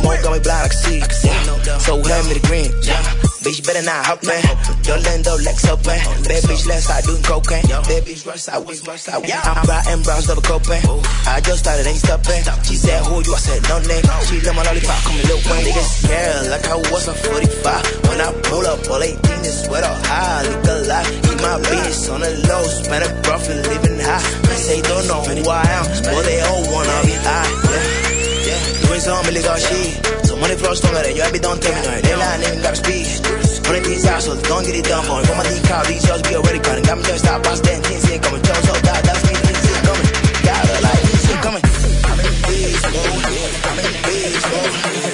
Smoke 0.00 0.22
got 0.22 0.32
me 0.32 0.40
blind, 0.40 0.64
I 0.64 0.68
can 0.68 0.78
see. 0.78 1.00
So 1.80 2.02
hand 2.02 2.28
me 2.28 2.34
the 2.34 2.46
green. 2.46 2.72
Bitch, 3.48 3.64
better 3.64 3.80
not 3.80 4.04
hop 4.04 4.20
man. 4.28 4.44
Yolando, 4.84 5.32
Lex 5.40 5.64
man. 5.88 6.04
Bad 6.28 6.44
bitch, 6.44 6.68
left 6.68 6.84
side 6.84 7.00
doing 7.08 7.24
cocaine. 7.24 7.64
Bad 7.64 8.04
bitch, 8.04 8.28
right 8.28 8.36
side, 8.36 8.60
west, 8.60 8.84
right 8.84 9.00
side. 9.00 9.24
I'm 9.24 9.64
riding 9.64 10.04
Browns, 10.04 10.28
never 10.28 10.44
copain. 10.44 10.84
I 11.24 11.40
just 11.40 11.64
started, 11.64 11.88
ain't 11.88 11.96
stopping. 11.96 12.44
She 12.68 12.76
said, 12.76 13.00
Who 13.08 13.24
you? 13.24 13.32
I 13.32 13.40
said, 13.40 13.64
No 13.64 13.80
name. 13.88 14.04
She 14.28 14.36
let 14.44 14.52
my 14.52 14.60
lollipop 14.68 15.00
come 15.00 15.16
Lil 15.24 15.40
Wayne. 15.48 15.64
Niggas 15.64 16.04
scared 16.04 16.52
like 16.52 16.68
I 16.68 16.76
was 16.92 17.08
a 17.08 17.14
45. 17.16 18.04
When 18.12 18.20
I 18.20 18.36
pull 18.52 18.68
up, 18.68 18.84
all 18.84 19.00
18 19.00 19.16
is 19.16 19.64
sweat 19.64 19.80
up 19.80 19.96
high. 20.04 20.44
Look 20.44 20.68
alive. 20.68 21.08
Keep 21.08 21.40
my 21.40 21.56
bitch 21.64 22.12
on 22.12 22.20
the 22.20 22.28
low. 22.52 22.64
Spend 22.68 23.00
a 23.00 23.10
profit, 23.24 23.64
living 23.64 23.96
high. 23.96 24.20
They 24.44 24.60
say, 24.60 24.82
Don't 24.84 25.08
know 25.08 25.24
who 25.24 25.48
I 25.48 25.64
am. 25.72 25.88
But 26.04 26.20
they 26.28 26.44
all 26.44 26.68
wanna 26.68 27.00
be 27.08 27.16
high. 27.16 27.48
Yeah. 27.48 28.17
Doing 28.86 29.00
some 29.00 29.26
illegal 29.26 29.56
shit. 29.56 30.26
So 30.26 30.36
money 30.36 30.56
flow 30.56 30.74
stronger 30.74 31.02
than 31.02 31.16
you 31.16 31.22
ever 31.22 31.38
don't 31.38 31.60
tell 31.62 31.74
me 31.74 31.80
nothing. 31.86 32.02
They 32.02 32.16
lying, 32.16 32.42
even 32.42 32.62
gotta 32.62 32.76
speak. 32.76 33.06
Hundred 33.68 33.84
these 33.84 34.06
assholes, 34.06 34.42
don't 34.42 34.64
get 34.64 34.74
it 34.74 34.84
done 34.86 35.04
for 35.04 35.20
me. 35.20 35.24
For 35.26 35.36
my 35.36 35.44
D 35.44 35.60
crowd, 35.68 35.86
these 35.86 36.04
shows 36.04 36.22
be 36.22 36.34
already 36.34 36.58
coming. 36.58 36.82
Got 36.84 36.98
me 36.98 37.04
just 37.04 37.24
stop 37.24 37.42
past 37.42 37.62
them, 37.62 37.82
things 37.82 38.10
ain't 38.10 38.22
coming. 38.22 38.42
Tell 38.42 38.62
so 38.62 38.72
God, 38.80 39.04
that's 39.04 39.22
me, 39.28 39.34
things 39.38 39.62
ain't 39.68 39.84
coming. 39.84 40.08
Got 40.42 40.64
a 40.64 40.76
like, 40.88 41.02
things 41.04 41.30
ain't 41.30 41.42
coming. 41.44 41.64
I'm 42.08 42.18
in 42.18 42.34
beast 42.48 42.84
mode. 42.88 43.24
I'm 43.68 43.78
in 43.78 43.94
beast 44.02 45.07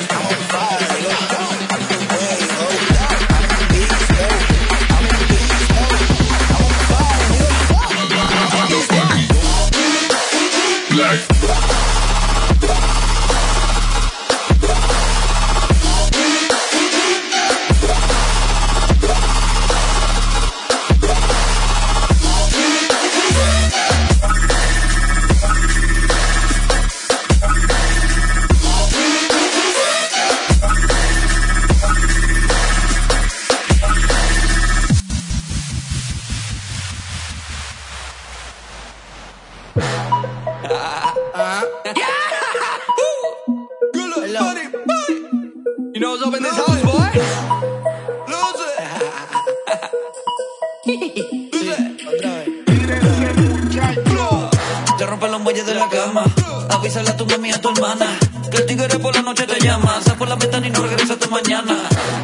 tu 57.65 57.71
hermana. 57.71 58.07
Que 58.51 58.59
el 58.59 58.67
tigre 58.67 58.99
por 58.99 59.15
la 59.15 59.23
noche 59.23 59.47
te 59.47 59.59
llama. 59.59 59.99
Sal 60.05 60.17
por 60.17 60.29
la 60.29 60.37
ventana 60.37 60.67
y 60.67 60.71
no 60.71 60.83
regresa 60.83 61.15
hasta 61.15 61.29
mañana. 61.29 61.75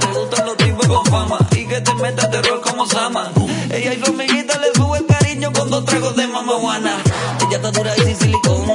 Te 0.01 0.07
gustan 0.09 0.47
los 0.47 0.57
tipos 0.57 0.86
con 0.86 1.05
fama. 1.07 1.38
Y 1.53 1.66
que 1.66 1.80
te 1.80 1.95
metas 1.95 2.30
terror 2.30 2.61
como 2.61 2.86
Sama. 2.86 3.30
Ella 3.70 3.95
y 3.95 4.01
su 4.05 4.11
amiguita 4.11 4.59
le 4.59 4.72
sube 4.74 5.05
cariño 5.07 5.51
con 5.53 5.70
dos 5.70 5.84
tragos 5.86 6.14
de 6.16 6.26
mamajuana. 6.26 6.95
Ella 7.47 7.57
está 7.57 7.70
dura 7.70 7.97
y 7.97 8.01
sin 8.03 8.16
silicón. 8.16 8.66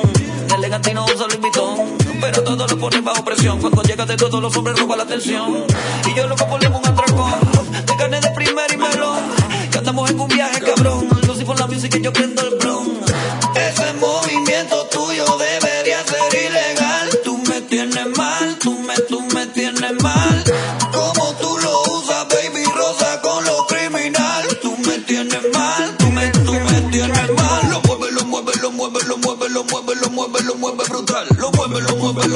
Elegante 0.55 0.91
y 0.91 0.93
no 0.95 1.05
usa 1.05 1.28
Louis 1.28 1.39
Vuitton. 1.39 1.97
Pero 2.20 2.43
todo 2.43 2.68
lo 2.68 2.78
pone 2.78 3.01
bajo 3.01 3.24
presión. 3.24 3.59
Cuando 3.59 3.84
llega 3.84 4.05
de 4.05 4.18
todos 4.18 4.41
los 4.41 4.55
hombres 4.57 4.80
roba 4.80 4.95
la 4.95 5.03
atención. 5.03 5.66
Y 6.09 6.16
yo 6.16 6.28
loco 6.28 6.47
por 6.47 6.59
un 6.59 6.88
atracón. 6.88 7.34
De 7.86 7.95
carne 7.95 8.20
de 8.22 8.30
primera 8.32 8.74
y 8.74 8.78
melón. 8.78 9.20
Que 9.72 9.78
andamos 9.78 10.09
en 10.09 10.20
un 10.20 10.28
viaje 10.28 10.61
cabrón. 10.61 11.04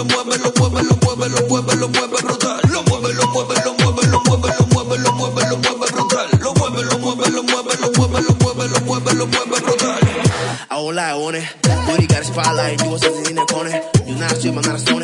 muévelo, 0.06 0.52
muévelo, 0.58 0.96
muévelo, 1.04 1.48
muévelo, 1.50 1.88
muévelo, 1.88 1.88
muévelo 1.90 2.18
brutal. 2.24 2.62
Lo 2.72 2.84
muévelo, 2.84 3.24
muévelo, 3.34 3.74
muévelo, 3.80 4.20
muévelo, 4.26 4.62
muévelo, 4.74 5.12
muévelo, 5.14 5.58
muévelo 5.58 5.88
brutal. 5.92 6.28
Lo 6.40 6.54
muévelo, 6.54 7.00
muévelo, 7.00 7.44
muévelo, 7.44 7.92
muévelo, 7.98 8.36
muévelo, 8.40 8.80
muévelo, 8.86 9.28
muévelo 9.28 9.62
brutal. 9.62 10.00
I 10.72 10.76
won't 10.82 10.96
lie 10.96 11.14
on 11.14 11.36
it. 11.36 11.44
Booty 11.88 12.08
got 12.08 12.22
a 12.22 12.24
spotlight, 12.24 12.82
you 12.84 12.90
was 12.92 13.02
sitting 13.02 13.26
in 13.32 13.36
the 13.36 13.46
corner. 13.46 13.74
You 14.06 14.16
not 14.16 14.38
shit, 14.40 14.54
but 14.54 14.66
not 14.66 14.76
a 14.76 14.80
stone. 14.80 15.02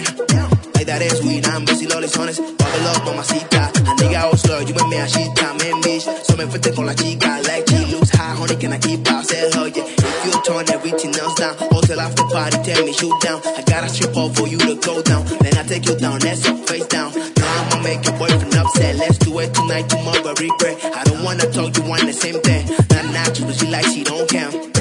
Like 0.76 0.86
that 0.86 1.02
ass, 1.02 1.22
we 1.22 1.40
not 1.42 1.66
busy, 1.66 1.88
los 1.88 2.00
lesones. 2.00 2.38
Bubble 2.40 2.88
up, 2.88 3.04
mamacita. 3.06 3.72
A 3.74 3.92
nigga 3.98 4.24
always 4.24 4.42
flirt, 4.42 4.68
you 4.70 4.76
and 4.76 4.90
me, 4.90 4.98
I 4.98 5.08
shit, 5.08 5.36
time 5.36 5.58
and 5.60 5.84
bitch. 5.84 6.06
So 6.26 6.38
me 6.38 6.46
fuerte 6.46 6.74
con 6.76 6.86
la 6.86 6.94
chica, 6.94 7.42
like 7.48 7.68
she 7.68 7.86
looks 7.92 8.10
high, 8.12 8.36
honey, 8.36 8.56
can 8.56 8.74
I 8.74 8.78
keep 8.78 9.08
up? 9.12 9.26
Say, 9.26 9.50
hell 9.52 9.68
yeah. 9.68 9.84
If 9.84 10.26
you 10.26 10.42
turn 10.44 10.70
everything 10.70 11.16
else 11.16 11.36
down, 11.36 11.56
hotel 11.86 12.00
after 12.00 12.24
party, 12.24 12.58
tell 12.64 12.86
me 12.86 12.94
shoot 12.94 13.14
down. 13.22 13.42
I 13.46 13.62
got 13.64 13.84
a 13.84 13.90
strip 13.90 14.16
off 14.18 14.36
for 14.36 14.48
you 14.48 14.58
to 14.58 14.76
go 14.76 15.02
down. 15.04 15.26
Then 15.26 15.58
I 15.58 15.64
take 15.64 15.86
you 15.86 15.96
down, 15.96 16.20
that's 16.20 16.48
up, 16.48 16.58
face 16.68 16.86
down. 16.88 17.14
Now 17.14 17.68
I'ma 17.70 17.84
make 17.84 18.04
your 18.06 18.18
boyfriend 18.18 18.56
upset. 18.56 18.96
Let's 18.96 19.18
do 19.20 19.38
it 19.40 19.54
tonight, 19.54 19.88
tomorrow, 19.90 20.34
regret. 20.34 20.84
I 20.84 21.04
don't 21.04 21.24
wanna 21.24 21.46
talk, 21.52 21.78
you 21.78 21.84
want 21.84 22.06
the 22.06 22.14
same 22.14 22.42
thing. 22.42 22.68
Not 22.68 23.06
natural, 23.14 23.52
she 23.52 23.68
like 23.68 23.86
she 23.86 24.04
don't 24.04 24.28
count. 24.30 24.75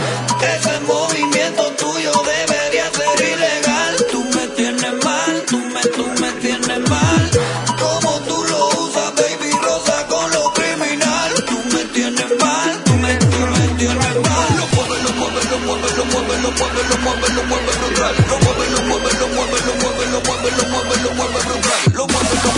Brutal. 18.13 18.27
Lo 18.29 18.39
mueve, 18.39 18.71
lo 18.71 18.83
mueve, 18.83 19.13
lo 19.19 19.29
mueve, 19.29 19.61
lo 19.61 19.75
mueve, 19.75 20.07
lo 20.07 20.21
mueve, 20.21 20.51
lo 20.51 20.65
mueve, 20.69 20.97
lo 21.03 21.15
mueve 21.15 21.41
brutal. 21.45 21.93
Lo 21.95 22.07
mueve, 22.07 22.35
lo 22.45 22.54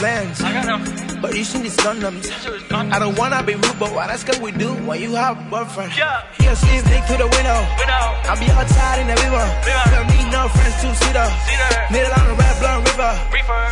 plans, 0.00 0.40
but 1.20 1.36
you 1.36 1.44
seen 1.44 1.62
these 1.62 1.76
condoms. 1.76 2.24
I 2.72 2.98
don't 2.98 3.16
wanna 3.20 3.42
be 3.44 3.54
rude, 3.54 3.78
but 3.78 3.92
what 3.92 4.08
else 4.08 4.24
can 4.24 4.40
we 4.40 4.50
do 4.50 4.72
when 4.88 4.98
you 5.00 5.12
have 5.14 5.36
a 5.36 5.44
boyfriend? 5.52 5.92
He 5.92 6.46
a 6.48 6.56
sleeve 6.56 6.84
dick 6.88 7.04
to 7.12 7.16
the 7.20 7.28
window. 7.28 7.60
I'll 8.24 8.40
be 8.40 8.48
outside 8.56 9.04
in 9.04 9.08
the 9.12 9.16
river. 9.20 9.44
Don't 9.92 10.08
need 10.16 10.28
no 10.32 10.48
friends 10.56 10.76
to 10.80 10.88
see 10.96 11.12
her. 11.12 11.30
Middle 11.92 12.16
on 12.16 12.24
the 12.32 12.36
red 12.40 12.54
blood 12.60 12.80
river. 12.88 13.12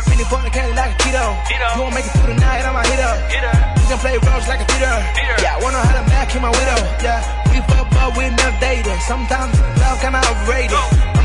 Feeling 0.05 0.29
for 0.29 0.41
the 0.45 0.51
candy 0.53 0.75
like 0.77 0.93
a 0.93 0.97
keto. 1.01 1.25
You 1.49 1.81
won't 1.81 1.95
make 1.97 2.05
it 2.05 2.13
through 2.13 2.33
the 2.33 2.39
night, 2.39 2.61
I'm 2.61 2.77
a 2.77 2.83
hitter. 2.85 3.13
You 3.81 3.85
can 3.89 3.97
play 3.97 4.15
roles 4.21 4.47
like 4.47 4.61
a 4.61 4.67
theater. 4.69 4.97
Yeah, 5.41 5.57
I 5.57 5.59
wanna 5.65 5.81
have 5.81 6.05
a 6.05 6.09
back 6.13 6.29
in 6.35 6.41
my 6.45 6.53
widow. 6.53 6.79
Yeah, 7.01 7.25
we 7.49 7.57
fuck, 7.73 7.89
but 7.89 8.09
we 8.13 8.29
never 8.29 8.53
dated. 8.61 8.99
Sometimes 9.01 9.57
love 9.81 9.97
kinda 9.97 10.21
overrated. 10.29 10.77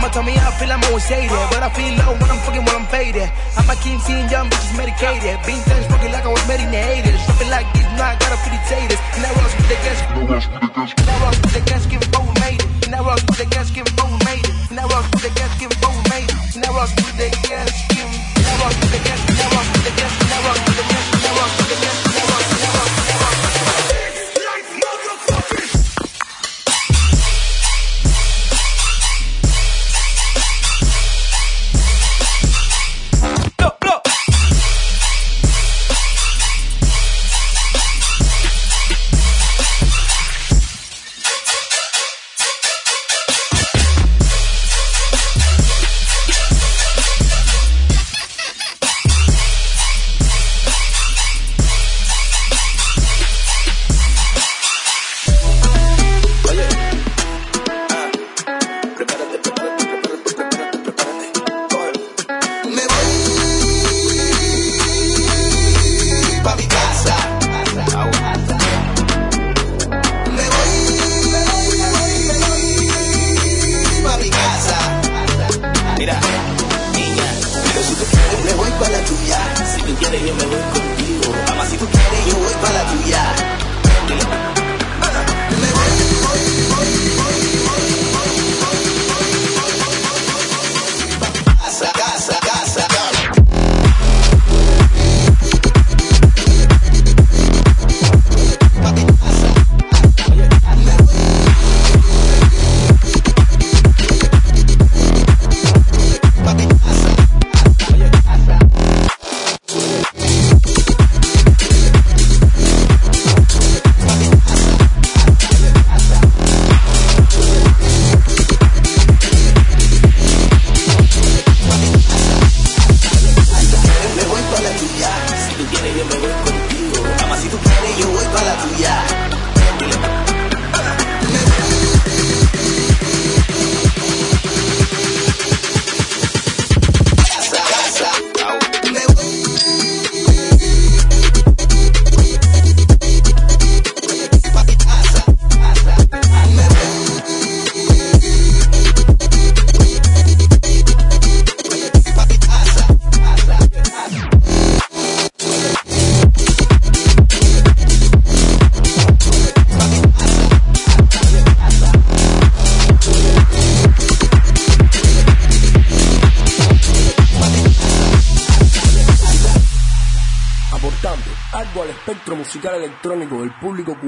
Mama 0.04 0.12
told 0.12 0.26
me 0.26 0.36
I 0.36 0.52
feel 0.60 0.68
I'm 0.68 0.84
always 0.84 1.08
hated, 1.08 1.32
but 1.48 1.64
I 1.64 1.72
feel 1.72 1.88
low 2.04 2.12
when 2.12 2.28
I'm 2.28 2.36
fucking 2.44 2.60
when 2.60 2.76
I'm 2.76 2.84
faded. 2.92 3.24
I'm 3.56 3.64
a 3.64 3.74
king 3.80 3.96
seeing 4.04 4.28
young 4.28 4.52
bitches 4.52 4.76
medicated. 4.76 5.40
Being 5.48 5.64
things 5.64 5.88
smoking 5.88 6.12
like 6.12 6.28
I 6.28 6.28
was 6.28 6.44
meditated. 6.44 7.16
Something 7.24 7.48
like 7.48 7.64
this, 7.72 7.88
now 7.96 8.12
I 8.12 8.16
gotta 8.20 8.36
pretty 8.44 8.60
taters. 8.68 9.00
And 9.16 9.24
that 9.24 9.32
rocks 9.32 9.56
with 9.56 9.64
the 9.64 9.80
gas. 9.80 10.04
And 10.04 11.08
that 11.08 11.18
rocks 11.24 11.40
with 11.40 11.56
the 11.56 11.64
gas, 11.64 11.86
give 11.88 12.04
it 12.04 12.12
we 12.20 12.28
made 12.36 12.60
it. 12.60 12.84
And 12.84 12.92
that 12.92 13.00
rocks 13.00 13.24
with 13.24 13.38
the 13.40 13.48
gas, 13.48 13.70
give 13.72 13.88
it 13.88 13.96
we 13.96 14.12
made 14.28 14.44
it. 14.44 14.52
And 14.68 14.76
that 14.76 14.92
rocks 14.92 15.08
with 15.08 15.24
the 15.24 15.32
gas, 15.40 15.52
give 15.56 15.72
it 15.72 15.80
we 15.80 15.96
made 16.12 16.28
it. 16.28 16.36
And 16.52 16.60
that 16.60 16.72
rocks 16.76 16.92
with 17.00 17.16
the 17.16 17.28
gas, 17.48 17.72
give 17.88 18.04
it. 18.04 18.20
And 18.36 18.44
that 18.44 18.56
rocks 18.60 18.76
with 18.76 18.92
the 18.92 19.00
gas, 19.08 19.20
and 19.24 19.38
that 19.40 19.50
rocks 19.56 19.70
with 19.72 19.84
the 19.88 19.94
gas, 19.96 20.23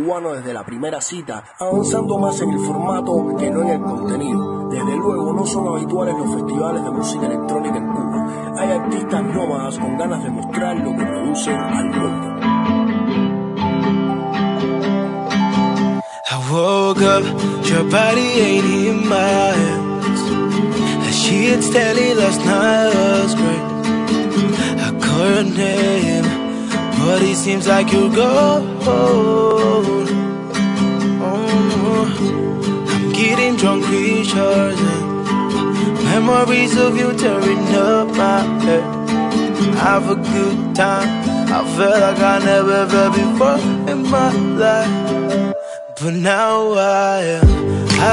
desde 0.06 0.54
la 0.54 0.64
primera 0.64 1.00
cita, 1.00 1.42
avanzando 1.58 2.16
más 2.16 2.40
en 2.40 2.50
el 2.50 2.60
formato 2.60 3.34
que 3.36 3.50
no 3.50 3.62
en 3.62 3.68
el 3.70 3.80
contenido. 3.80 4.68
Desde 4.68 4.96
luego 4.96 5.32
no 5.32 5.44
son 5.44 5.66
habituales 5.66 6.14
los 6.16 6.32
festivales 6.32 6.84
de 6.84 6.90
música 6.90 7.26
electrónica 7.26 7.76
en 7.76 7.86
Cuba. 7.88 8.52
Hay 8.56 8.70
artistas 8.70 9.22
nómadas 9.24 9.76
con 9.78 9.98
ganas 9.98 10.22
de 10.22 10.30
mostrar 10.30 10.76
lo 10.76 10.96
que 10.96 11.04
producen 11.04 11.56
al 11.56 11.84
mundo. 11.86 12.26
I 16.30 16.52
woke 16.52 17.02
up, 17.02 17.24
your 17.68 17.82
body 17.90 18.40
ain't 18.40 18.64
in 18.64 19.08
my 19.08 19.16
hands. 19.16 20.22
That 21.02 21.14
shit 21.14 21.64
steady 21.64 22.14
last 22.14 22.44
night 22.44 22.85
seems 27.46 27.68
like 27.68 27.92
you 27.92 28.12
go. 28.12 28.60
Oh, 28.82 29.84
I'm 32.90 33.12
getting 33.12 33.54
drunk, 33.54 33.88
recharging. 33.88 35.06
Memories 36.10 36.76
of 36.76 36.96
you 36.96 37.12
tearing 37.12 37.68
up 37.72 38.08
my 38.16 38.40
head. 38.64 38.82
Have 39.84 40.10
a 40.10 40.16
good 40.16 40.74
time. 40.74 41.08
I 41.56 41.62
felt 41.76 42.00
like 42.00 42.18
I 42.18 42.38
never 42.50 42.80
felt 42.90 43.14
before 43.14 43.60
in 43.92 44.02
my 44.10 44.32
life. 44.62 45.54
But 46.00 46.14
now 46.14 46.72
I 46.72 47.22
am 47.38 47.48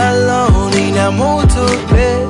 alone 0.06 0.74
in 0.86 0.96
a 1.06 1.10
motorbed 1.22 2.28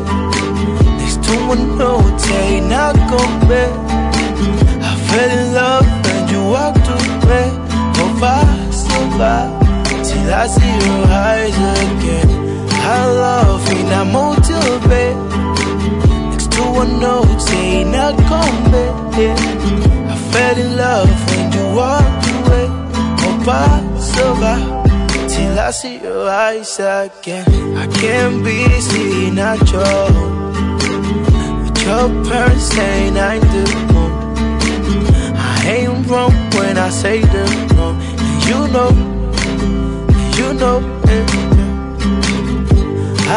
Next 1.00 1.22
to 1.26 1.36
a 1.52 1.56
note 1.82 2.30
ain't 2.30 2.68
not 2.70 2.96
bed. 3.50 3.74
I 4.90 4.96
fell 5.08 5.32
in 5.40 5.54
love 5.54 5.93
see 25.84 26.00
your 26.02 26.30
eyes 26.30 26.80
again. 26.80 27.46
I 27.76 27.88
can't 27.88 28.42
be 28.42 28.58
seen 28.80 29.38
at 29.38 29.60
your 29.74 30.06
But 31.64 31.76
your 31.88 32.08
parents 32.28 32.68
saying 32.76 33.18
I 33.18 33.36
do. 33.54 33.64
I 35.50 35.58
ain't 35.76 36.08
wrong 36.08 36.34
when 36.56 36.78
I 36.78 36.90
say 36.90 37.20
the 37.34 37.44
no. 37.76 37.88
And 38.26 38.40
you 38.50 38.60
know, 38.76 38.92
you 40.40 40.50
know, 40.62 40.78
and 41.16 41.30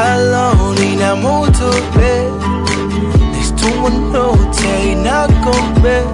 Alone 0.07 0.79
in 0.89 1.01
a 1.11 1.13
motorbed 1.25 2.31
Next 3.33 3.53
to 3.61 3.71
a 3.89 3.93
note 4.15 4.63
ain't 4.77 5.03
not 5.03 5.31
bed. 5.83 6.07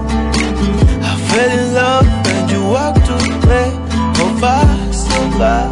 I 1.09 1.13
fell 1.29 1.51
in 1.61 1.75
love 1.75 2.07
and 2.35 2.51
you 2.51 2.63
walked 2.77 3.09
away 3.17 3.69
Hope 4.17 4.43
I 4.43 4.91
survive 4.93 5.72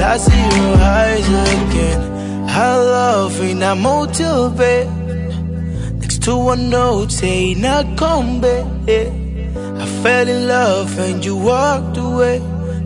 I 0.00 0.16
see 0.16 0.44
your 0.56 0.76
eyes 0.76 1.28
again. 1.28 2.00
I 2.48 2.76
love 2.76 3.40
in 3.40 3.62
a 3.62 3.74
motel 3.74 4.50
bed 4.50 4.88
next 6.00 6.22
to 6.24 6.50
a 6.50 6.56
note 6.56 7.10
saying 7.10 7.60
not 7.60 7.96
come 7.96 8.40
back. 8.40 8.66
I 8.88 9.86
fell 10.02 10.28
in 10.28 10.48
love 10.48 10.98
and 10.98 11.24
you 11.24 11.36
walked 11.36 11.96
away. 11.96 12.38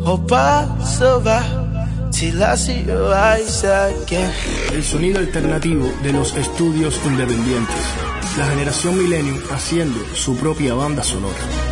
Hope 0.04 0.32
I 0.32 0.66
survive 0.84 2.12
till 2.12 2.42
I 2.42 2.54
see 2.57 2.82
your 2.82 3.12
eyes 3.12 3.64
again. 3.64 4.32
El 4.72 4.82
sonido 4.82 5.18
alternativo 5.18 5.86
de 6.02 6.12
los 6.12 6.34
estudios 6.36 7.00
independientes. 7.04 7.82
La 8.38 8.46
generación 8.46 8.98
Millennium 8.98 9.38
haciendo 9.50 9.98
su 10.14 10.36
propia 10.36 10.74
banda 10.74 11.02
sonora. 11.02 11.65